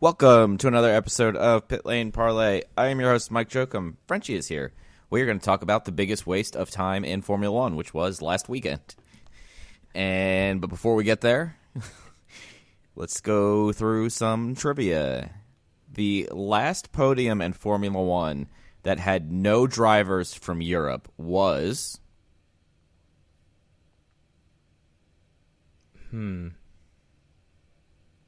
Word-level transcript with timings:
Welcome 0.00 0.58
to 0.58 0.68
another 0.68 0.94
episode 0.94 1.34
of 1.34 1.66
Pit 1.66 1.84
Lane 1.84 2.12
Parlay. 2.12 2.62
I 2.76 2.86
am 2.86 3.00
your 3.00 3.10
host, 3.10 3.32
Mike 3.32 3.48
Jokum. 3.48 3.96
Frenchie 4.06 4.36
is 4.36 4.46
here. 4.46 4.72
We 5.10 5.20
are 5.20 5.26
going 5.26 5.40
to 5.40 5.44
talk 5.44 5.62
about 5.62 5.86
the 5.86 5.90
biggest 5.90 6.24
waste 6.24 6.54
of 6.54 6.70
time 6.70 7.04
in 7.04 7.20
Formula 7.20 7.52
One, 7.52 7.74
which 7.74 7.92
was 7.92 8.22
last 8.22 8.48
weekend. 8.48 8.94
And 9.96 10.60
but 10.60 10.70
before 10.70 10.94
we 10.94 11.02
get 11.02 11.20
there, 11.20 11.56
let's 12.94 13.20
go 13.20 13.72
through 13.72 14.10
some 14.10 14.54
trivia. 14.54 15.32
The 15.92 16.28
last 16.30 16.92
podium 16.92 17.40
in 17.40 17.52
Formula 17.52 18.00
One 18.00 18.46
that 18.84 19.00
had 19.00 19.32
no 19.32 19.66
drivers 19.66 20.32
from 20.32 20.62
Europe 20.62 21.10
was 21.16 21.98
Hmm. 26.12 26.50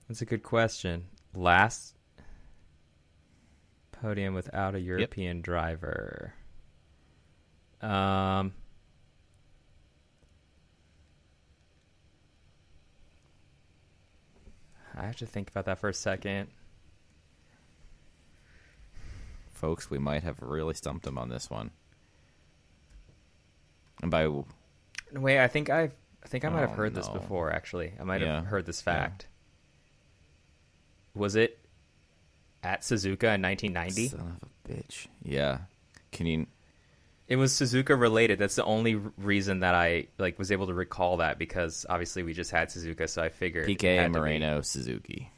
That's 0.08 0.20
a 0.20 0.26
good 0.26 0.42
question. 0.42 1.04
Last 1.34 1.96
podium 3.92 4.34
without 4.34 4.74
a 4.74 4.80
European 4.80 5.40
driver. 5.42 6.34
Um, 7.80 8.52
I 14.96 15.04
have 15.06 15.16
to 15.16 15.26
think 15.26 15.48
about 15.50 15.64
that 15.66 15.78
for 15.78 15.88
a 15.88 15.94
second. 15.94 16.48
folks. 19.52 19.90
We 19.90 19.98
might 19.98 20.22
have 20.22 20.40
really 20.40 20.72
stumped 20.72 21.06
him 21.06 21.18
on 21.18 21.28
this 21.28 21.50
one. 21.50 21.70
And 24.00 24.10
by 24.10 24.26
Wait, 25.12 25.38
I 25.38 25.48
think 25.48 25.68
I, 25.68 25.90
I 26.24 26.28
think 26.28 26.46
I 26.46 26.48
might 26.48 26.60
have 26.60 26.70
Oh, 26.70 26.74
heard 26.76 26.94
this 26.94 27.10
before. 27.10 27.52
Actually, 27.52 27.92
I 28.00 28.04
might 28.04 28.22
Yeah. 28.22 28.36
have 28.36 28.46
heard 28.46 28.64
this 28.64 28.80
fact. 28.80 29.26
Was 31.14 31.36
it 31.36 31.58
at 32.62 32.82
Suzuka 32.82 33.34
in 33.34 33.42
1990? 33.42 34.08
son 34.08 34.20
of 34.20 34.48
a 34.48 34.72
bitch, 34.72 35.06
yeah. 35.22 35.58
Can 36.12 36.26
you? 36.26 36.46
It 37.28 37.36
was 37.36 37.52
Suzuka 37.52 37.98
related. 37.98 38.38
That's 38.40 38.56
the 38.56 38.64
only 38.64 38.96
reason 38.96 39.60
that 39.60 39.74
I 39.74 40.06
like 40.18 40.38
was 40.38 40.50
able 40.50 40.66
to 40.66 40.74
recall 40.74 41.18
that 41.18 41.38
because 41.38 41.86
obviously 41.88 42.22
we 42.24 42.32
just 42.32 42.50
had 42.50 42.68
Suzuka, 42.68 43.08
so 43.08 43.22
I 43.22 43.28
figured 43.28 43.66
Piquet. 43.66 44.08
Moreno 44.08 44.60
Suzuki. 44.62 45.30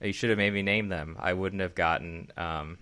You 0.00 0.12
should 0.12 0.30
have 0.30 0.38
maybe 0.38 0.62
named 0.62 0.90
them. 0.92 1.16
I 1.20 1.32
wouldn't 1.32 1.62
have 1.62 1.74
gotten. 1.74 2.30
Um, 2.36 2.78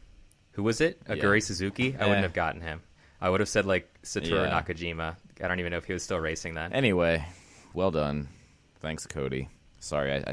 who 0.52 0.62
was 0.62 0.80
it? 0.80 1.04
Aguri 1.06 1.36
Yeah. 1.40 1.44
Suzuki. 1.46 1.96
I 1.96 2.02
Eh. 2.02 2.06
wouldn't 2.06 2.22
have 2.24 2.32
gotten 2.32 2.60
him. 2.60 2.80
I 3.20 3.28
would 3.28 3.40
have 3.40 3.48
said 3.48 3.64
like 3.66 3.88
Satoru 4.02 4.44
Yeah. 4.48 4.60
Nakajima. 4.60 5.16
I 5.42 5.48
don't 5.48 5.60
even 5.60 5.70
know 5.72 5.78
if 5.78 5.84
he 5.84 5.92
was 5.92 6.02
still 6.02 6.18
racing 6.18 6.54
then. 6.54 6.72
Anyway, 6.72 7.24
well 7.74 7.90
done. 7.90 8.28
Thanks, 8.80 9.06
Cody. 9.06 9.48
Sorry, 9.80 10.12
I, 10.12 10.16
eh, 10.18 10.32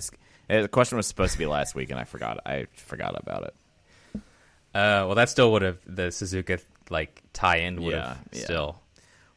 the 0.49 0.67
question 0.67 0.97
was 0.97 1.07
supposed 1.07 1.33
to 1.33 1.37
be 1.39 1.45
last 1.45 1.75
week, 1.75 1.91
and 1.91 1.99
I 1.99 2.03
forgot. 2.03 2.39
I 2.45 2.65
forgot 2.73 3.15
about 3.19 3.43
it. 3.43 3.53
Uh, 4.73 5.05
well, 5.05 5.15
that 5.15 5.29
still 5.29 5.51
would 5.51 5.61
have 5.61 5.77
the 5.85 6.07
Suzuka 6.07 6.61
like 6.89 7.21
tie-in 7.33 7.81
would 7.81 7.93
Yeah, 7.93 8.07
have 8.09 8.27
yeah. 8.31 8.43
still. 8.43 8.81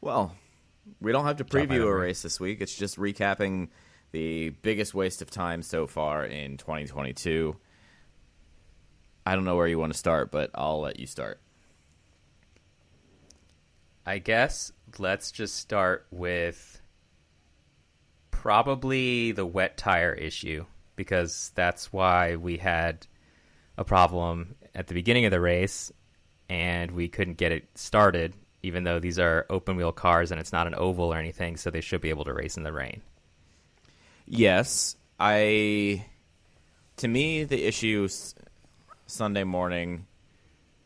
Well, 0.01 0.35
we 0.99 1.11
don't 1.11 1.25
have 1.25 1.37
to 1.37 1.43
preview 1.43 1.83
a 1.83 1.95
race 1.95 2.21
this 2.21 2.39
week. 2.39 2.61
It's 2.61 2.75
just 2.75 2.97
recapping 2.97 3.69
the 4.11 4.49
biggest 4.49 4.93
waste 4.93 5.21
of 5.21 5.31
time 5.31 5.61
so 5.63 5.87
far 5.87 6.25
in 6.25 6.57
2022. 6.57 7.55
I 9.25 9.35
don't 9.35 9.45
know 9.45 9.55
where 9.55 9.67
you 9.67 9.79
want 9.79 9.93
to 9.93 9.97
start, 9.97 10.31
but 10.31 10.51
I'll 10.53 10.81
let 10.81 10.99
you 10.99 11.07
start. 11.07 11.39
I 14.05 14.17
guess 14.17 14.71
let's 14.99 15.31
just 15.31 15.55
start 15.55 16.05
with 16.11 16.81
probably 18.31 19.31
the 19.31 19.45
wet 19.45 19.77
tire 19.77 20.13
issue 20.13 20.65
because 21.03 21.51
that's 21.55 21.93
why 21.93 22.35
we 22.35 22.57
had 22.57 23.05
a 23.77 23.83
problem 23.83 24.55
at 24.73 24.87
the 24.87 24.93
beginning 24.93 25.25
of 25.25 25.31
the 25.31 25.39
race 25.39 25.91
and 26.49 26.91
we 26.91 27.07
couldn't 27.07 27.35
get 27.35 27.51
it 27.51 27.67
started 27.75 28.33
even 28.63 28.85
though 28.85 28.99
these 28.99 29.19
are 29.19 29.45
open 29.49 29.75
wheel 29.75 29.91
cars 29.91 30.31
and 30.31 30.39
it's 30.39 30.53
not 30.53 30.65
an 30.65 30.73
oval 30.75 31.13
or 31.13 31.17
anything 31.17 31.57
so 31.57 31.69
they 31.69 31.81
should 31.81 32.01
be 32.01 32.09
able 32.09 32.23
to 32.23 32.33
race 32.33 32.57
in 32.57 32.63
the 32.63 32.71
rain. 32.71 33.01
Yes, 34.25 34.95
I. 35.19 36.05
To 36.97 37.07
me, 37.07 37.43
the 37.43 37.65
issue 37.65 38.07
Sunday 39.05 39.43
morning, 39.43 40.05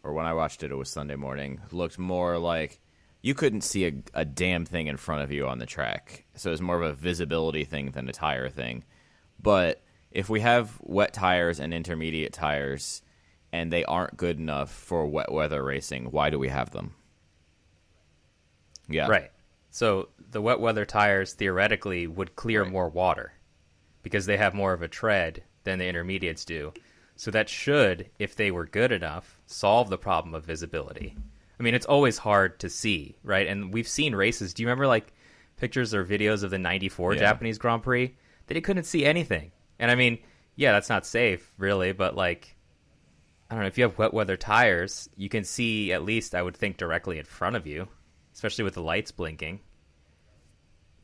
or 0.03 0.13
when 0.13 0.25
I 0.25 0.33
watched 0.33 0.63
it, 0.63 0.71
it 0.71 0.75
was 0.75 0.89
Sunday 0.89 1.15
morning, 1.15 1.61
looked 1.71 1.99
more 1.99 2.39
like 2.39 2.79
you 3.21 3.35
couldn't 3.35 3.61
see 3.61 3.85
a, 3.85 3.93
a 4.13 4.25
damn 4.25 4.65
thing 4.65 4.87
in 4.87 4.97
front 4.97 5.21
of 5.21 5.31
you 5.31 5.47
on 5.47 5.59
the 5.59 5.65
track. 5.65 6.25
So 6.35 6.49
it 6.49 6.51
was 6.51 6.61
more 6.61 6.81
of 6.81 6.89
a 6.89 6.93
visibility 6.93 7.65
thing 7.65 7.91
than 7.91 8.09
a 8.09 8.13
tire 8.13 8.49
thing. 8.49 8.85
But 9.39 9.81
if 10.11 10.29
we 10.29 10.39
have 10.41 10.77
wet 10.81 11.13
tires 11.13 11.59
and 11.59 11.73
intermediate 11.73 12.33
tires, 12.33 13.01
and 13.51 13.71
they 13.71 13.85
aren't 13.85 14.17
good 14.17 14.37
enough 14.39 14.71
for 14.71 15.05
wet 15.07 15.31
weather 15.31 15.63
racing, 15.63 16.05
why 16.11 16.29
do 16.29 16.37
we 16.39 16.49
have 16.49 16.71
them? 16.71 16.93
Yeah, 18.89 19.07
Right. 19.07 19.31
So 19.69 20.09
the 20.31 20.41
wet 20.41 20.59
weather 20.59 20.85
tires 20.85 21.33
theoretically 21.33 22.07
would 22.07 22.35
clear 22.35 22.63
Right. 22.63 22.71
more 22.71 22.89
water 22.89 23.33
because 24.01 24.25
they 24.25 24.37
have 24.37 24.53
more 24.53 24.73
of 24.73 24.81
a 24.81 24.87
tread 24.87 25.43
than 25.65 25.77
the 25.79 25.85
intermediates 25.87 26.45
do. 26.45 26.73
So 27.15 27.29
that 27.31 27.49
should, 27.49 28.09
if 28.17 28.35
they 28.35 28.49
were 28.49 28.65
good 28.65 28.91
enough, 28.91 29.39
solve 29.45 29.89
the 29.89 29.97
problem 29.97 30.33
of 30.33 30.45
visibility. 30.45 31.15
I 31.59 31.63
mean, 31.63 31.73
it's 31.73 31.85
always 31.85 32.19
hard 32.19 32.59
to 32.59 32.69
see, 32.69 33.17
right? 33.23 33.47
And 33.47 33.73
we've 33.73 33.87
seen 33.87 34.15
races. 34.15 34.53
Do 34.53 34.63
you 34.63 34.67
remember 34.67 34.87
like 34.87 35.13
pictures 35.57 35.93
or 35.93 36.05
videos 36.05 36.43
of 36.43 36.51
the 36.51 36.57
94 36.59 37.13
Yeah. 37.13 37.19
Japanese 37.19 37.57
Grand 37.57 37.83
Prix? 37.83 38.15
That 38.47 38.55
you 38.55 38.61
couldn't 38.61 38.83
see 38.85 39.05
anything. 39.05 39.51
And 39.79 39.91
I 39.91 39.95
mean, 39.95 40.19
yeah, 40.55 40.71
that's 40.73 40.89
not 40.89 41.05
safe, 41.05 41.51
really, 41.57 41.91
but 41.91 42.15
like 42.15 42.55
I 43.49 43.53
don't 43.55 43.61
know, 43.63 43.67
if 43.67 43.77
you 43.77 43.83
have 43.83 43.97
wet 43.97 44.13
weather 44.13 44.35
tires, 44.37 45.09
you 45.15 45.29
can 45.29 45.43
see 45.43 45.93
at 45.93 46.03
least 46.03 46.35
I 46.35 46.41
would 46.41 46.55
think 46.57 46.77
directly 46.77 47.17
in 47.17 47.25
front 47.25 47.55
of 47.55 47.65
you, 47.65 47.87
especially 48.33 48.65
with 48.65 48.73
the 48.73 48.81
lights 48.81 49.11
blinking. 49.11 49.61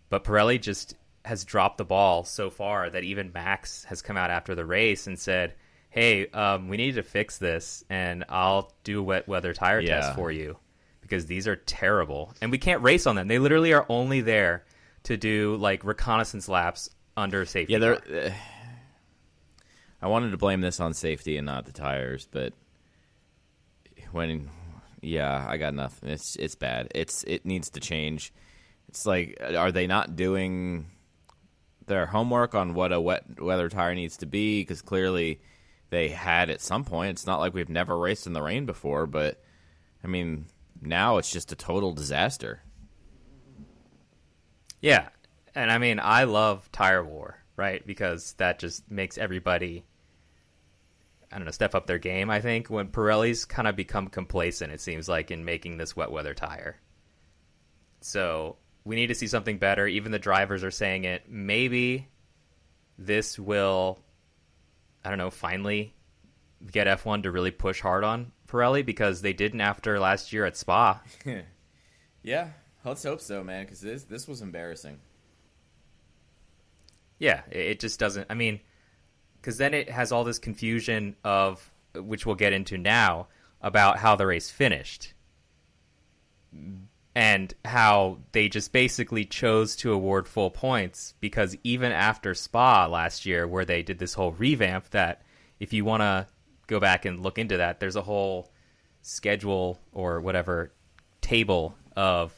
But 0.09 0.23
Pirelli 0.23 0.59
just 0.61 0.95
has 1.25 1.45
dropped 1.45 1.77
the 1.77 1.85
ball 1.85 2.25
so 2.25 2.49
far 2.49 2.89
that 2.89 3.03
even 3.03 3.31
Max 3.33 3.85
has 3.85 4.01
come 4.01 4.17
out 4.17 4.29
after 4.29 4.55
the 4.55 4.65
race 4.65 5.07
and 5.07 5.17
said, 5.17 5.53
"Hey, 5.89 6.27
um, 6.27 6.67
we 6.67 6.75
need 6.77 6.95
to 6.95 7.03
fix 7.03 7.37
this, 7.37 7.83
and 7.89 8.25
I'll 8.27 8.73
do 8.83 8.99
a 8.99 9.03
wet 9.03 9.27
weather 9.27 9.53
tire 9.53 9.79
Yeah. 9.79 10.01
test 10.01 10.15
for 10.15 10.31
you 10.31 10.57
because 11.01 11.25
these 11.25 11.47
are 11.47 11.55
terrible, 11.55 12.33
and 12.41 12.51
we 12.51 12.57
can't 12.57 12.81
race 12.81 13.07
on 13.07 13.15
them. 13.15 13.27
They 13.29 13.39
literally 13.39 13.71
are 13.73 13.85
only 13.87 14.19
there 14.21 14.65
to 15.03 15.15
do 15.17 15.55
like 15.55 15.83
reconnaissance 15.85 16.49
laps 16.49 16.89
under 17.15 17.45
safety. 17.45 17.73
Yeah, 17.73 17.79
they're. 17.79 18.25
Uh, 18.27 18.31
I 20.03 20.07
wanted 20.07 20.31
to 20.31 20.37
blame 20.37 20.59
this 20.59 20.81
on 20.81 20.93
safety 20.93 21.37
and 21.37 21.45
not 21.45 21.65
the 21.65 21.71
tires, 21.71 22.27
but 22.29 22.51
when, 24.11 24.49
yeah, 25.01 25.45
I 25.47 25.55
got 25.55 25.73
nothing. 25.73 26.09
It's 26.09 26.35
it's 26.35 26.55
bad. 26.55 26.89
It's 26.93 27.23
it 27.23 27.45
needs 27.45 27.69
to 27.69 27.79
change. 27.79 28.33
It's 28.89 29.05
like, 29.05 29.37
are 29.55 29.71
they 29.71 29.87
not 29.87 30.17
doing 30.17 30.87
their 31.85 32.05
homework 32.05 32.53
on 32.53 32.73
what 32.73 32.91
a 32.91 32.99
wet 32.99 33.41
weather 33.41 33.69
tire 33.69 33.95
needs 33.95 34.17
to 34.17 34.25
be? 34.25 34.59
Because 34.59 34.81
clearly 34.81 35.39
they 35.89 36.09
had 36.09 36.49
at 36.49 36.59
some 36.59 36.83
point. 36.83 37.11
It's 37.11 37.25
not 37.25 37.39
like 37.39 37.53
we've 37.53 37.69
never 37.69 37.97
raced 37.97 38.27
in 38.27 38.33
the 38.33 38.41
rain 38.41 38.65
before, 38.65 39.07
but 39.07 39.41
I 40.03 40.07
mean, 40.07 40.47
now 40.81 41.17
it's 41.17 41.31
just 41.31 41.53
a 41.53 41.55
total 41.55 41.93
disaster. 41.93 42.61
Yeah. 44.81 45.07
And 45.55 45.71
I 45.71 45.77
mean, 45.77 46.01
I 46.03 46.25
love 46.25 46.69
tire 46.73 47.05
war, 47.05 47.37
right? 47.55 47.87
Because 47.87 48.33
that 48.33 48.59
just 48.59 48.91
makes 48.91 49.17
everybody, 49.17 49.85
I 51.33 51.37
don't 51.37 51.45
know, 51.45 51.51
step 51.51 51.73
up 51.73 51.87
their 51.87 51.97
game, 51.97 52.29
I 52.29 52.41
think. 52.41 52.69
When 52.69 52.89
Pirelli's 52.89 53.45
kind 53.45 53.67
of 53.67 53.75
become 53.75 54.07
complacent, 54.07 54.71
it 54.71 54.81
seems 54.81 55.09
like, 55.09 55.31
in 55.31 55.43
making 55.43 55.77
this 55.77 55.95
wet 55.95 56.11
weather 56.11 56.33
tire. 56.33 56.79
So 58.01 58.57
we 58.85 58.95
need 58.95 59.07
to 59.07 59.15
see 59.15 59.27
something 59.27 59.57
better. 59.57 59.87
Even 59.87 60.11
the 60.11 60.19
drivers 60.19 60.63
are 60.63 60.71
saying 60.71 61.05
it. 61.05 61.23
Maybe 61.27 62.07
this 62.97 63.39
will, 63.39 63.99
I 65.03 65.09
don't 65.09 65.17
know, 65.17 65.31
finally 65.31 65.95
get 66.71 66.87
F1 66.87 67.23
to 67.23 67.31
really 67.31 67.51
push 67.51 67.81
hard 67.81 68.03
on 68.03 68.31
Pirelli 68.47 68.85
because 68.85 69.21
they 69.21 69.33
didn't 69.33 69.61
after 69.61 69.99
last 69.99 70.31
year 70.31 70.45
at 70.45 70.55
Spa. 70.55 71.01
Yeah, 72.23 72.47
let's 72.85 73.03
hope 73.03 73.19
so, 73.19 73.43
man. 73.43 73.65
Because 73.65 73.81
this 73.81 74.05
this 74.05 74.27
was 74.27 74.41
embarrassing. 74.41 74.99
Yeah, 77.19 77.41
it 77.51 77.59
it 77.59 77.79
just 77.81 77.99
doesn't. 77.99 78.27
I 78.29 78.33
mean, 78.33 78.61
because 79.43 79.57
then 79.57 79.73
it 79.73 79.89
has 79.89 80.13
all 80.13 80.23
this 80.23 80.39
confusion 80.39 81.17
of 81.25 81.69
which 81.93 82.25
we'll 82.25 82.33
get 82.33 82.53
into 82.53 82.77
now 82.77 83.27
about 83.61 83.97
how 83.97 84.15
the 84.15 84.25
race 84.25 84.49
finished 84.49 85.13
and 87.13 87.53
how 87.65 88.19
they 88.31 88.47
just 88.47 88.71
basically 88.71 89.25
chose 89.25 89.75
to 89.75 89.91
award 89.91 90.29
full 90.29 90.49
points 90.49 91.13
because 91.19 91.57
even 91.61 91.91
after 91.91 92.33
Spa 92.33 92.85
last 92.85 93.25
year, 93.25 93.45
where 93.45 93.65
they 93.65 93.83
did 93.83 93.99
this 93.99 94.13
whole 94.13 94.31
revamp, 94.31 94.89
that 94.91 95.23
if 95.59 95.73
you 95.73 95.83
want 95.83 96.01
to 96.01 96.25
go 96.67 96.79
back 96.79 97.03
and 97.03 97.19
look 97.19 97.37
into 97.37 97.57
that, 97.57 97.81
there's 97.81 97.97
a 97.97 98.01
whole 98.01 98.49
schedule 99.01 99.77
or 99.91 100.21
whatever 100.21 100.71
table 101.19 101.75
of 101.97 102.33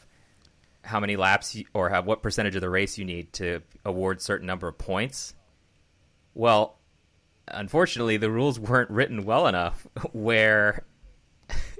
how 0.84 1.00
many 1.00 1.18
laps 1.18 1.54
you, 1.54 1.66
or 1.72 1.90
how, 1.90 2.02
what 2.02 2.24
percentage 2.24 2.56
of 2.56 2.62
the 2.62 2.70
race 2.70 2.98
you 2.98 3.06
need 3.06 3.32
to 3.34 3.62
award 3.86 4.22
certain 4.22 4.48
number 4.48 4.68
of 4.68 4.78
points. 4.80 5.36
Well, 6.34 6.75
unfortunately, 7.48 8.18
the 8.18 8.32
rules 8.32 8.60
weren't 8.60 8.90
written 8.90 9.26
well 9.26 9.48
enough 9.48 9.88
where 10.12 10.86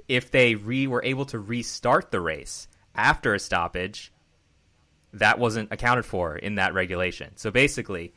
if 0.08 0.30
they 0.30 0.54
re 0.54 0.86
were 0.86 1.04
able 1.04 1.24
to 1.26 1.38
restart 1.38 2.10
the 2.10 2.20
race 2.20 2.68
after 2.94 3.34
a 3.34 3.38
stoppage, 3.38 4.12
that 5.12 5.38
wasn't 5.38 5.72
accounted 5.72 6.04
for 6.04 6.36
in 6.36 6.56
that 6.56 6.74
regulation. 6.74 7.32
So 7.36 7.50
basically, 7.50 8.14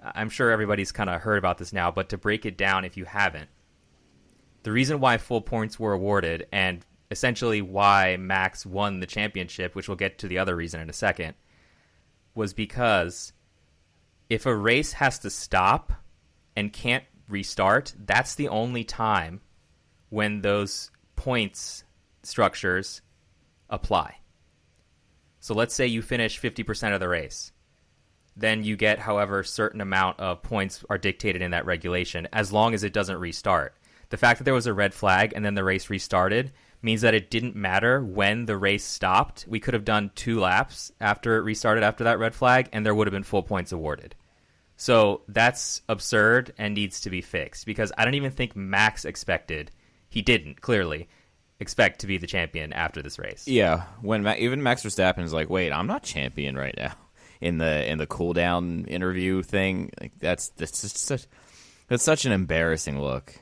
I'm 0.00 0.30
sure 0.30 0.50
everybody's 0.50 0.92
kind 0.92 1.10
of 1.10 1.20
heard 1.20 1.38
about 1.38 1.58
this 1.58 1.72
now, 1.72 1.90
but 1.90 2.10
to 2.10 2.18
break 2.18 2.46
it 2.46 2.56
down 2.56 2.84
if 2.84 2.96
you 2.96 3.04
haven't, 3.04 3.48
the 4.62 4.72
reason 4.72 5.00
why 5.00 5.18
full 5.18 5.40
points 5.40 5.78
were 5.78 5.92
awarded 5.92 6.46
and 6.52 6.84
essentially 7.10 7.62
why 7.62 8.16
Max 8.16 8.66
won 8.66 9.00
the 9.00 9.06
championship, 9.06 9.74
which 9.74 9.88
we'll 9.88 9.96
get 9.96 10.18
to 10.18 10.28
the 10.28 10.38
other 10.38 10.56
reason 10.56 10.80
in 10.80 10.90
a 10.90 10.94
second, 10.94 11.34
was 12.34 12.52
because 12.52 13.32
if 14.28 14.46
a 14.46 14.54
race 14.54 14.92
has 14.92 15.20
to 15.20 15.30
stop 15.30 15.92
and 16.56 16.72
can't 16.72 17.04
restart, 17.28 17.94
that's 17.98 18.34
the 18.34 18.48
only 18.48 18.84
time 18.84 19.40
when 20.08 20.40
those 20.40 20.90
points 21.14 21.84
structures 22.22 23.02
apply. 23.68 24.16
So 25.40 25.54
let's 25.54 25.74
say 25.74 25.86
you 25.86 26.02
finish 26.02 26.40
50% 26.40 26.94
of 26.94 27.00
the 27.00 27.08
race. 27.08 27.52
Then 28.36 28.64
you 28.64 28.76
get 28.76 28.98
however 28.98 29.42
certain 29.42 29.80
amount 29.80 30.20
of 30.20 30.42
points 30.42 30.84
are 30.90 30.98
dictated 30.98 31.40
in 31.40 31.52
that 31.52 31.66
regulation 31.66 32.28
as 32.32 32.52
long 32.52 32.74
as 32.74 32.84
it 32.84 32.92
doesn't 32.92 33.18
restart. 33.18 33.74
The 34.10 34.16
fact 34.16 34.38
that 34.38 34.44
there 34.44 34.54
was 34.54 34.66
a 34.66 34.74
red 34.74 34.92
flag 34.92 35.32
and 35.34 35.44
then 35.44 35.54
the 35.54 35.64
race 35.64 35.88
restarted 35.88 36.52
means 36.82 37.00
that 37.00 37.14
it 37.14 37.30
didn't 37.30 37.56
matter 37.56 38.02
when 38.04 38.44
the 38.44 38.56
race 38.56 38.84
stopped. 38.84 39.46
We 39.48 39.58
could 39.58 39.74
have 39.74 39.84
done 39.84 40.10
two 40.14 40.38
laps 40.40 40.92
after 41.00 41.38
it 41.38 41.42
restarted 41.42 41.82
after 41.82 42.04
that 42.04 42.18
red 42.18 42.34
flag 42.34 42.68
and 42.72 42.84
there 42.84 42.94
would 42.94 43.06
have 43.06 43.12
been 43.12 43.22
full 43.22 43.42
points 43.42 43.72
awarded. 43.72 44.14
So 44.76 45.22
that's 45.28 45.80
absurd 45.88 46.52
and 46.58 46.74
needs 46.74 47.00
to 47.02 47.10
be 47.10 47.22
fixed 47.22 47.64
because 47.64 47.92
I 47.96 48.04
don't 48.04 48.14
even 48.14 48.30
think 48.30 48.54
Max 48.54 49.04
expected, 49.04 49.70
he 50.08 50.22
didn't 50.22 50.60
clearly 50.60 51.08
expect 51.60 52.00
to 52.00 52.06
be 52.06 52.18
the 52.18 52.26
champion 52.26 52.72
after 52.72 53.02
this 53.02 53.18
race. 53.18 53.48
Yeah, 53.48 53.84
when 54.02 54.22
Ma- 54.22 54.34
even 54.36 54.62
Max 54.62 54.82
Verstappen 54.82 55.22
is 55.22 55.32
like, 55.32 55.48
"Wait, 55.48 55.72
I'm 55.72 55.86
not 55.86 56.02
champion 56.02 56.56
right 56.56 56.74
now." 56.76 56.92
In 57.38 57.58
the 57.58 57.86
in 57.86 57.98
the 57.98 58.06
cool 58.06 58.32
down 58.32 58.86
interview 58.86 59.42
thing, 59.42 59.90
like 60.00 60.18
that's 60.18 60.48
that's 60.56 60.80
just 60.80 60.96
such 60.96 61.26
that's 61.86 62.02
such 62.02 62.24
an 62.24 62.32
embarrassing 62.32 62.98
look. 62.98 63.34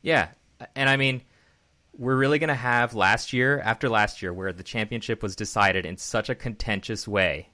Yeah, 0.00 0.28
and 0.74 0.88
I 0.88 0.96
mean, 0.96 1.20
we're 1.92 2.16
really 2.16 2.38
going 2.38 2.48
to 2.48 2.54
have 2.54 2.94
last 2.94 3.34
year 3.34 3.60
after 3.60 3.90
last 3.90 4.22
year 4.22 4.32
where 4.32 4.54
the 4.54 4.62
championship 4.62 5.22
was 5.22 5.36
decided 5.36 5.84
in 5.84 5.98
such 5.98 6.30
a 6.30 6.34
contentious 6.34 7.06
way. 7.06 7.50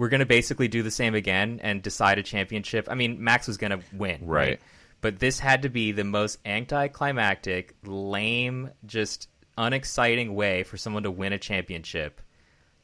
We're 0.00 0.08
going 0.08 0.20
to 0.20 0.26
basically 0.26 0.66
do 0.66 0.82
the 0.82 0.90
same 0.90 1.14
again 1.14 1.60
and 1.62 1.82
decide 1.82 2.18
a 2.18 2.22
championship. 2.22 2.88
I 2.90 2.94
mean, 2.94 3.22
Max 3.22 3.46
was 3.46 3.58
going 3.58 3.72
to 3.72 3.80
win, 3.92 4.20
right? 4.22 4.48
Right. 4.48 4.60
But 5.02 5.18
this 5.18 5.38
had 5.38 5.60
to 5.60 5.68
be 5.68 5.92
the 5.92 6.04
most 6.04 6.38
anticlimactic, 6.46 7.74
lame, 7.84 8.70
just 8.86 9.28
unexciting 9.58 10.34
way 10.34 10.62
for 10.62 10.78
someone 10.78 11.02
to 11.02 11.10
win 11.10 11.34
a 11.34 11.38
championship. 11.38 12.22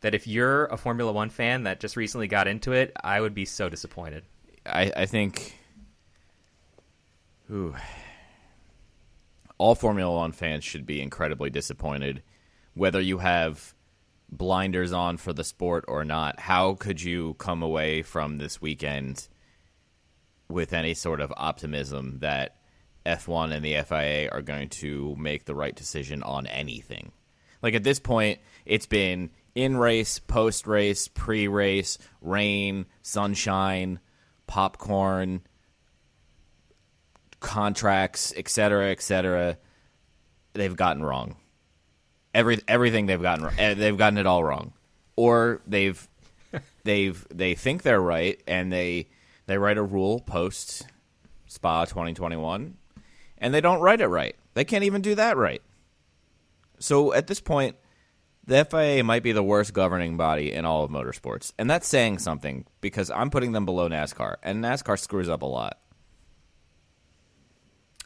That 0.03 0.15
if 0.15 0.27
you're 0.27 0.67
a 0.67 0.77
Formula 0.77 1.11
One 1.11 1.31
fan 1.31 1.63
that 1.63 1.81
just 1.81 1.97
recently 1.97 2.29
got 2.29 2.49
into 2.49 2.73
it, 2.73 2.95
I 3.03 3.19
would 3.19 3.33
be 3.33 3.47
so 3.47 3.71
disappointed. 3.71 4.25
I, 4.67 4.93
I 4.95 5.07
think 5.07 5.59
ooh, 7.51 7.75
all 9.57 9.75
Formula 9.75 10.15
One 10.15 10.33
fans 10.33 10.65
should 10.65 10.85
be 10.85 11.01
incredibly 11.01 11.49
disappointed, 11.49 12.23
whether 12.75 13.01
you 13.01 13.17
have 13.17 13.75
blinders 14.31 14.93
on 14.93 15.17
for 15.17 15.33
the 15.33 15.45
sport 15.45 15.85
or 15.89 16.05
not. 16.05 16.41
How 16.41 16.75
could 16.75 17.03
you 17.03 17.35
come 17.35 17.63
away 17.63 18.03
from 18.03 18.39
this 18.39 18.61
weekend 18.61 19.29
with 20.49 20.73
any 20.73 20.95
sort 20.95 21.21
of 21.21 21.33
optimism 21.37 22.19
that 22.21 22.57
F1 23.05 23.53
and 23.53 23.65
the 23.65 23.83
FIA 23.83 24.29
are 24.31 24.43
going 24.43 24.69
to 24.69 25.15
make 25.17 25.45
the 25.45 25.55
right 25.55 25.75
decision 25.75 26.23
on 26.23 26.47
anything? 26.47 27.13
Like 27.63 27.75
at 27.75 27.85
this 27.85 28.01
point, 28.01 28.41
it's 28.65 28.87
been 28.87 29.31
in 29.55 29.77
race, 29.77 30.19
post 30.19 30.67
race, 30.67 31.09
pre 31.09 31.49
race, 31.49 31.99
rain, 32.21 32.87
sunshine, 33.03 34.01
popcorn, 34.47 35.41
contracts, 37.41 38.33
et 38.37 38.49
cetera, 38.49 38.91
et 38.91 39.01
cetera. 39.01 39.57
They've 40.53 40.77
gotten 40.77 41.03
wrong. 41.03 41.37
Every 42.37 42.61
everything 42.69 43.07
they've 43.07 43.23
gotten 43.23 43.49
eh, 43.59 43.73
They've 43.73 43.97
gotten 43.97 44.19
it 44.19 44.27
all 44.27 44.45
wrong, 44.45 44.75
or 45.17 45.63
they've 45.67 46.07
they've 46.85 47.27
they 47.31 47.55
think 47.55 47.83
they're 47.83 47.99
right 47.99 48.39
and 48.47 48.71
they 48.71 49.09
they 49.47 49.57
write 49.57 49.79
a 49.79 49.83
rule 49.83 50.21
post 50.21 50.87
Spa 51.47 51.87
2021, 51.87 52.77
and 53.39 53.55
they 53.55 53.63
don't 53.63 53.81
write 53.81 54.03
it 54.03 54.09
right. 54.09 54.37
They 54.53 54.65
can't 54.65 54.85
even 54.85 55.01
do 55.01 55.15
that 55.15 55.39
right. 55.39 55.63
So 56.79 57.15
at 57.15 57.27
this 57.27 57.41
point, 57.41 57.77
the 58.45 58.67
FIA 58.67 59.03
might 59.03 59.23
be 59.23 59.33
the 59.33 59.43
worst 59.43 59.73
governing 59.73 60.19
body 60.19 60.53
in 60.53 60.67
all 60.67 60.85
of 60.85 60.91
motorsports, 60.91 61.55
and 61.59 61.71
that's 61.71 61.89
saying 61.89 62.19
something 62.19 62.67
because 62.83 63.11
I'm 63.11 63.31
putting 63.31 63.53
them 63.53 63.65
below 63.65 63.89
NASCAR, 63.89 64.37
and 64.43 64.63
NASCAR 64.63 64.99
screws 64.99 65.31
up 65.31 65.41
a 65.41 65.47
lot. 65.47 65.79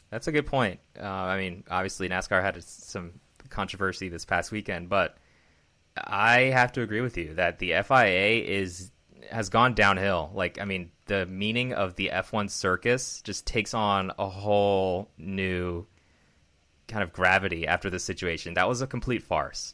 That's 0.09 0.27
a 0.27 0.31
good 0.31 0.45
point. 0.45 0.79
Uh, 0.97 1.03
I 1.05 1.37
mean, 1.37 1.65
obviously 1.69 2.07
NASCAR 2.07 2.41
had 2.41 2.63
some 2.63 3.11
controversy 3.51 4.09
this 4.09 4.25
past 4.25 4.51
weekend, 4.51 4.89
but 4.89 5.17
I 5.95 6.43
have 6.43 6.71
to 6.73 6.81
agree 6.81 7.01
with 7.01 7.17
you 7.17 7.35
that 7.35 7.59
the 7.59 7.73
FIA 7.83 8.43
is 8.43 8.91
has 9.29 9.49
gone 9.49 9.73
downhill. 9.73 10.31
Like, 10.33 10.59
I 10.59 10.65
mean, 10.65 10.91
the 11.05 11.25
meaning 11.25 11.73
of 11.73 11.95
the 11.95 12.11
F1 12.13 12.49
circus 12.49 13.21
just 13.21 13.45
takes 13.45 13.73
on 13.73 14.11
a 14.17 14.27
whole 14.27 15.09
new 15.17 15.85
kind 16.87 17.03
of 17.03 17.13
gravity 17.13 17.67
after 17.67 17.89
this 17.89 18.03
situation. 18.03 18.55
That 18.55 18.67
was 18.67 18.81
a 18.81 18.87
complete 18.87 19.23
farce. 19.23 19.73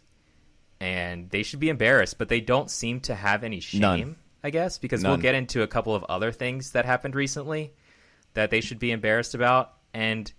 And 0.79 1.29
they 1.29 1.43
should 1.43 1.59
be 1.59 1.69
embarrassed, 1.69 2.17
but 2.17 2.29
they 2.29 2.39
don't 2.39 2.69
seem 2.69 2.99
to 3.01 3.15
have 3.15 3.43
any 3.43 3.59
shame, 3.59 3.81
None. 3.81 4.15
I 4.43 4.51
guess, 4.51 4.77
because 4.77 5.03
we'll 5.03 5.17
get 5.17 5.33
into 5.33 5.63
a 5.63 5.67
couple 5.67 5.95
of 5.95 6.03
other 6.03 6.31
things 6.31 6.71
that 6.71 6.85
happened 6.85 7.15
recently 7.15 7.73
that 8.35 8.51
they 8.51 8.61
should 8.61 8.77
be 8.77 8.91
embarrassed 8.91 9.33
about. 9.33 9.73
And 9.93 10.31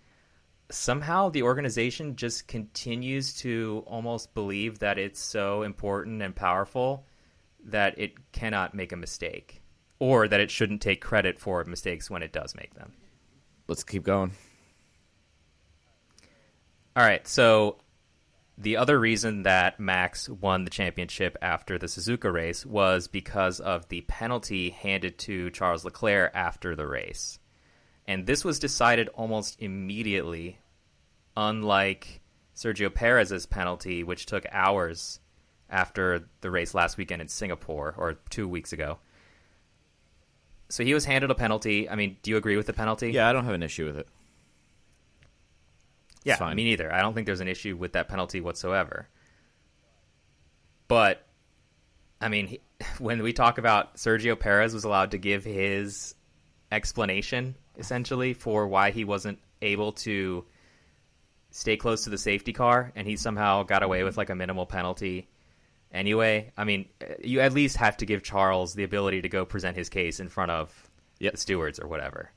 somehow 0.70 1.28
the 1.28 1.42
organization 1.42 2.16
just 2.16 2.46
continues 2.46 3.34
to 3.34 3.82
almost 3.86 4.34
believe 4.34 4.78
that 4.80 4.98
it's 4.98 5.20
so 5.20 5.62
important 5.62 6.22
and 6.22 6.34
powerful 6.34 7.06
that 7.64 7.98
it 7.98 8.32
cannot 8.32 8.74
make 8.74 8.92
a 8.92 8.96
mistake 8.96 9.62
or 9.98 10.28
that 10.28 10.40
it 10.40 10.50
shouldn't 10.50 10.80
take 10.80 11.00
credit 11.00 11.40
for 11.40 11.64
mistakes 11.64 12.10
when 12.10 12.22
it 12.22 12.32
does 12.32 12.54
make 12.54 12.74
them. 12.74 12.92
Let's 13.66 13.84
keep 13.84 14.04
going. 14.04 14.32
All 16.96 17.04
right, 17.04 17.26
so 17.26 17.78
the 18.56 18.76
other 18.76 18.98
reason 18.98 19.44
that 19.44 19.78
Max 19.78 20.28
won 20.28 20.64
the 20.64 20.70
championship 20.70 21.36
after 21.40 21.78
the 21.78 21.86
Suzuka 21.86 22.32
race 22.32 22.66
was 22.66 23.06
because 23.06 23.60
of 23.60 23.88
the 23.88 24.00
penalty 24.02 24.70
handed 24.70 25.18
to 25.18 25.50
Charles 25.50 25.84
Leclerc 25.84 26.32
after 26.34 26.74
the 26.74 26.86
race. 26.86 27.38
And 28.08 28.26
this 28.26 28.42
was 28.42 28.58
decided 28.58 29.08
almost 29.08 29.60
immediately, 29.60 30.58
unlike 31.36 32.22
Sergio 32.56 32.92
Perez's 32.92 33.44
penalty, 33.44 34.02
which 34.02 34.24
took 34.24 34.46
hours 34.50 35.20
after 35.68 36.26
the 36.40 36.50
race 36.50 36.74
last 36.74 36.96
weekend 36.96 37.20
in 37.20 37.28
Singapore 37.28 37.94
or 37.98 38.14
two 38.30 38.48
weeks 38.48 38.72
ago. 38.72 38.98
So 40.70 40.84
he 40.84 40.94
was 40.94 41.04
handed 41.04 41.30
a 41.30 41.34
penalty. 41.34 41.88
I 41.88 41.96
mean, 41.96 42.16
do 42.22 42.30
you 42.30 42.38
agree 42.38 42.56
with 42.56 42.66
the 42.66 42.72
penalty? 42.72 43.10
Yeah, 43.12 43.28
I 43.28 43.34
don't 43.34 43.44
have 43.44 43.54
an 43.54 43.62
issue 43.62 43.84
with 43.84 43.98
it. 43.98 44.08
Yeah, 46.24 46.36
fine. 46.36 46.56
me 46.56 46.64
neither. 46.64 46.90
I 46.92 47.02
don't 47.02 47.12
think 47.12 47.26
there's 47.26 47.40
an 47.40 47.48
issue 47.48 47.76
with 47.76 47.92
that 47.92 48.08
penalty 48.08 48.40
whatsoever. 48.40 49.06
But 50.88 51.26
I 52.22 52.28
mean, 52.28 52.46
he, 52.46 52.60
when 52.98 53.22
we 53.22 53.34
talk 53.34 53.58
about 53.58 53.96
Sergio 53.96 54.38
Perez 54.38 54.72
was 54.72 54.84
allowed 54.84 55.10
to 55.10 55.18
give 55.18 55.44
his 55.44 56.14
explanation 56.72 57.54
essentially 57.78 58.34
for 58.34 58.66
why 58.66 58.90
he 58.90 59.04
wasn't 59.04 59.38
able 59.62 59.92
to 59.92 60.44
stay 61.50 61.76
close 61.76 62.04
to 62.04 62.10
the 62.10 62.18
safety 62.18 62.52
car 62.52 62.92
and 62.94 63.06
he 63.06 63.16
somehow 63.16 63.62
got 63.62 63.82
away 63.82 64.02
with 64.02 64.16
like 64.16 64.30
a 64.30 64.34
minimal 64.34 64.66
penalty 64.66 65.28
anyway. 65.92 66.52
I 66.56 66.64
mean, 66.64 66.86
you 67.22 67.40
at 67.40 67.52
least 67.52 67.76
have 67.78 67.96
to 67.98 68.06
give 68.06 68.22
Charles 68.22 68.74
the 68.74 68.84
ability 68.84 69.22
to 69.22 69.28
go 69.28 69.44
present 69.44 69.76
his 69.76 69.88
case 69.88 70.20
in 70.20 70.28
front 70.28 70.50
of 70.50 70.90
Yep. 71.20 71.32
the 71.32 71.38
stewards 71.38 71.80
or 71.80 71.88
whatever. 71.88 72.30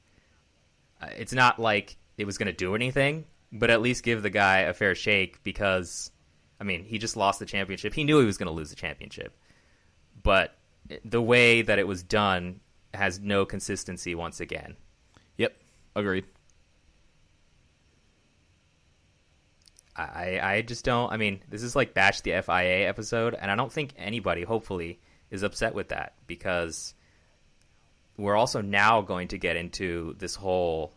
Uh, 1.01 1.09
it's 1.17 1.33
not 1.33 1.59
like 1.59 1.97
it 2.17 2.25
was 2.25 2.37
going 2.37 2.47
to 2.47 2.53
do 2.53 2.73
anything, 2.73 3.25
but 3.51 3.69
at 3.69 3.81
least 3.81 4.03
give 4.03 4.23
the 4.23 4.29
guy 4.29 4.59
a 4.59 4.73
fair 4.73 4.95
shake 4.95 5.43
because, 5.43 6.11
I 6.59 6.63
mean, 6.63 6.83
he 6.83 6.97
just 6.97 7.15
lost 7.15 7.39
the 7.39 7.45
championship. 7.45 7.93
He 7.93 8.03
knew 8.03 8.19
he 8.19 8.25
was 8.25 8.37
going 8.37 8.47
to 8.47 8.53
lose 8.53 8.69
the 8.69 8.75
championship, 8.75 9.37
but 10.23 10.55
the 11.05 11.21
way 11.21 11.61
that 11.61 11.79
it 11.79 11.87
was 11.87 12.01
done 12.01 12.59
has 12.93 13.19
no 13.19 13.45
consistency 13.45 14.15
once 14.15 14.39
again. 14.39 14.75
Agreed. 15.95 16.25
I, 19.95 20.39
I 20.41 20.61
just 20.61 20.85
don't. 20.85 21.11
I 21.11 21.17
mean, 21.17 21.41
this 21.49 21.63
is 21.63 21.75
like 21.75 21.93
bash 21.93 22.21
the 22.21 22.41
FIA 22.41 22.87
episode, 22.87 23.35
and 23.35 23.51
I 23.51 23.55
don't 23.55 23.71
think 23.71 23.93
anybody, 23.97 24.43
hopefully, 24.43 24.99
is 25.29 25.43
upset 25.43 25.75
with 25.75 25.89
that 25.89 26.13
because 26.27 26.93
we're 28.17 28.35
also 28.35 28.61
now 28.61 29.01
going 29.01 29.27
to 29.29 29.37
get 29.37 29.57
into 29.57 30.15
this 30.17 30.35
whole 30.35 30.93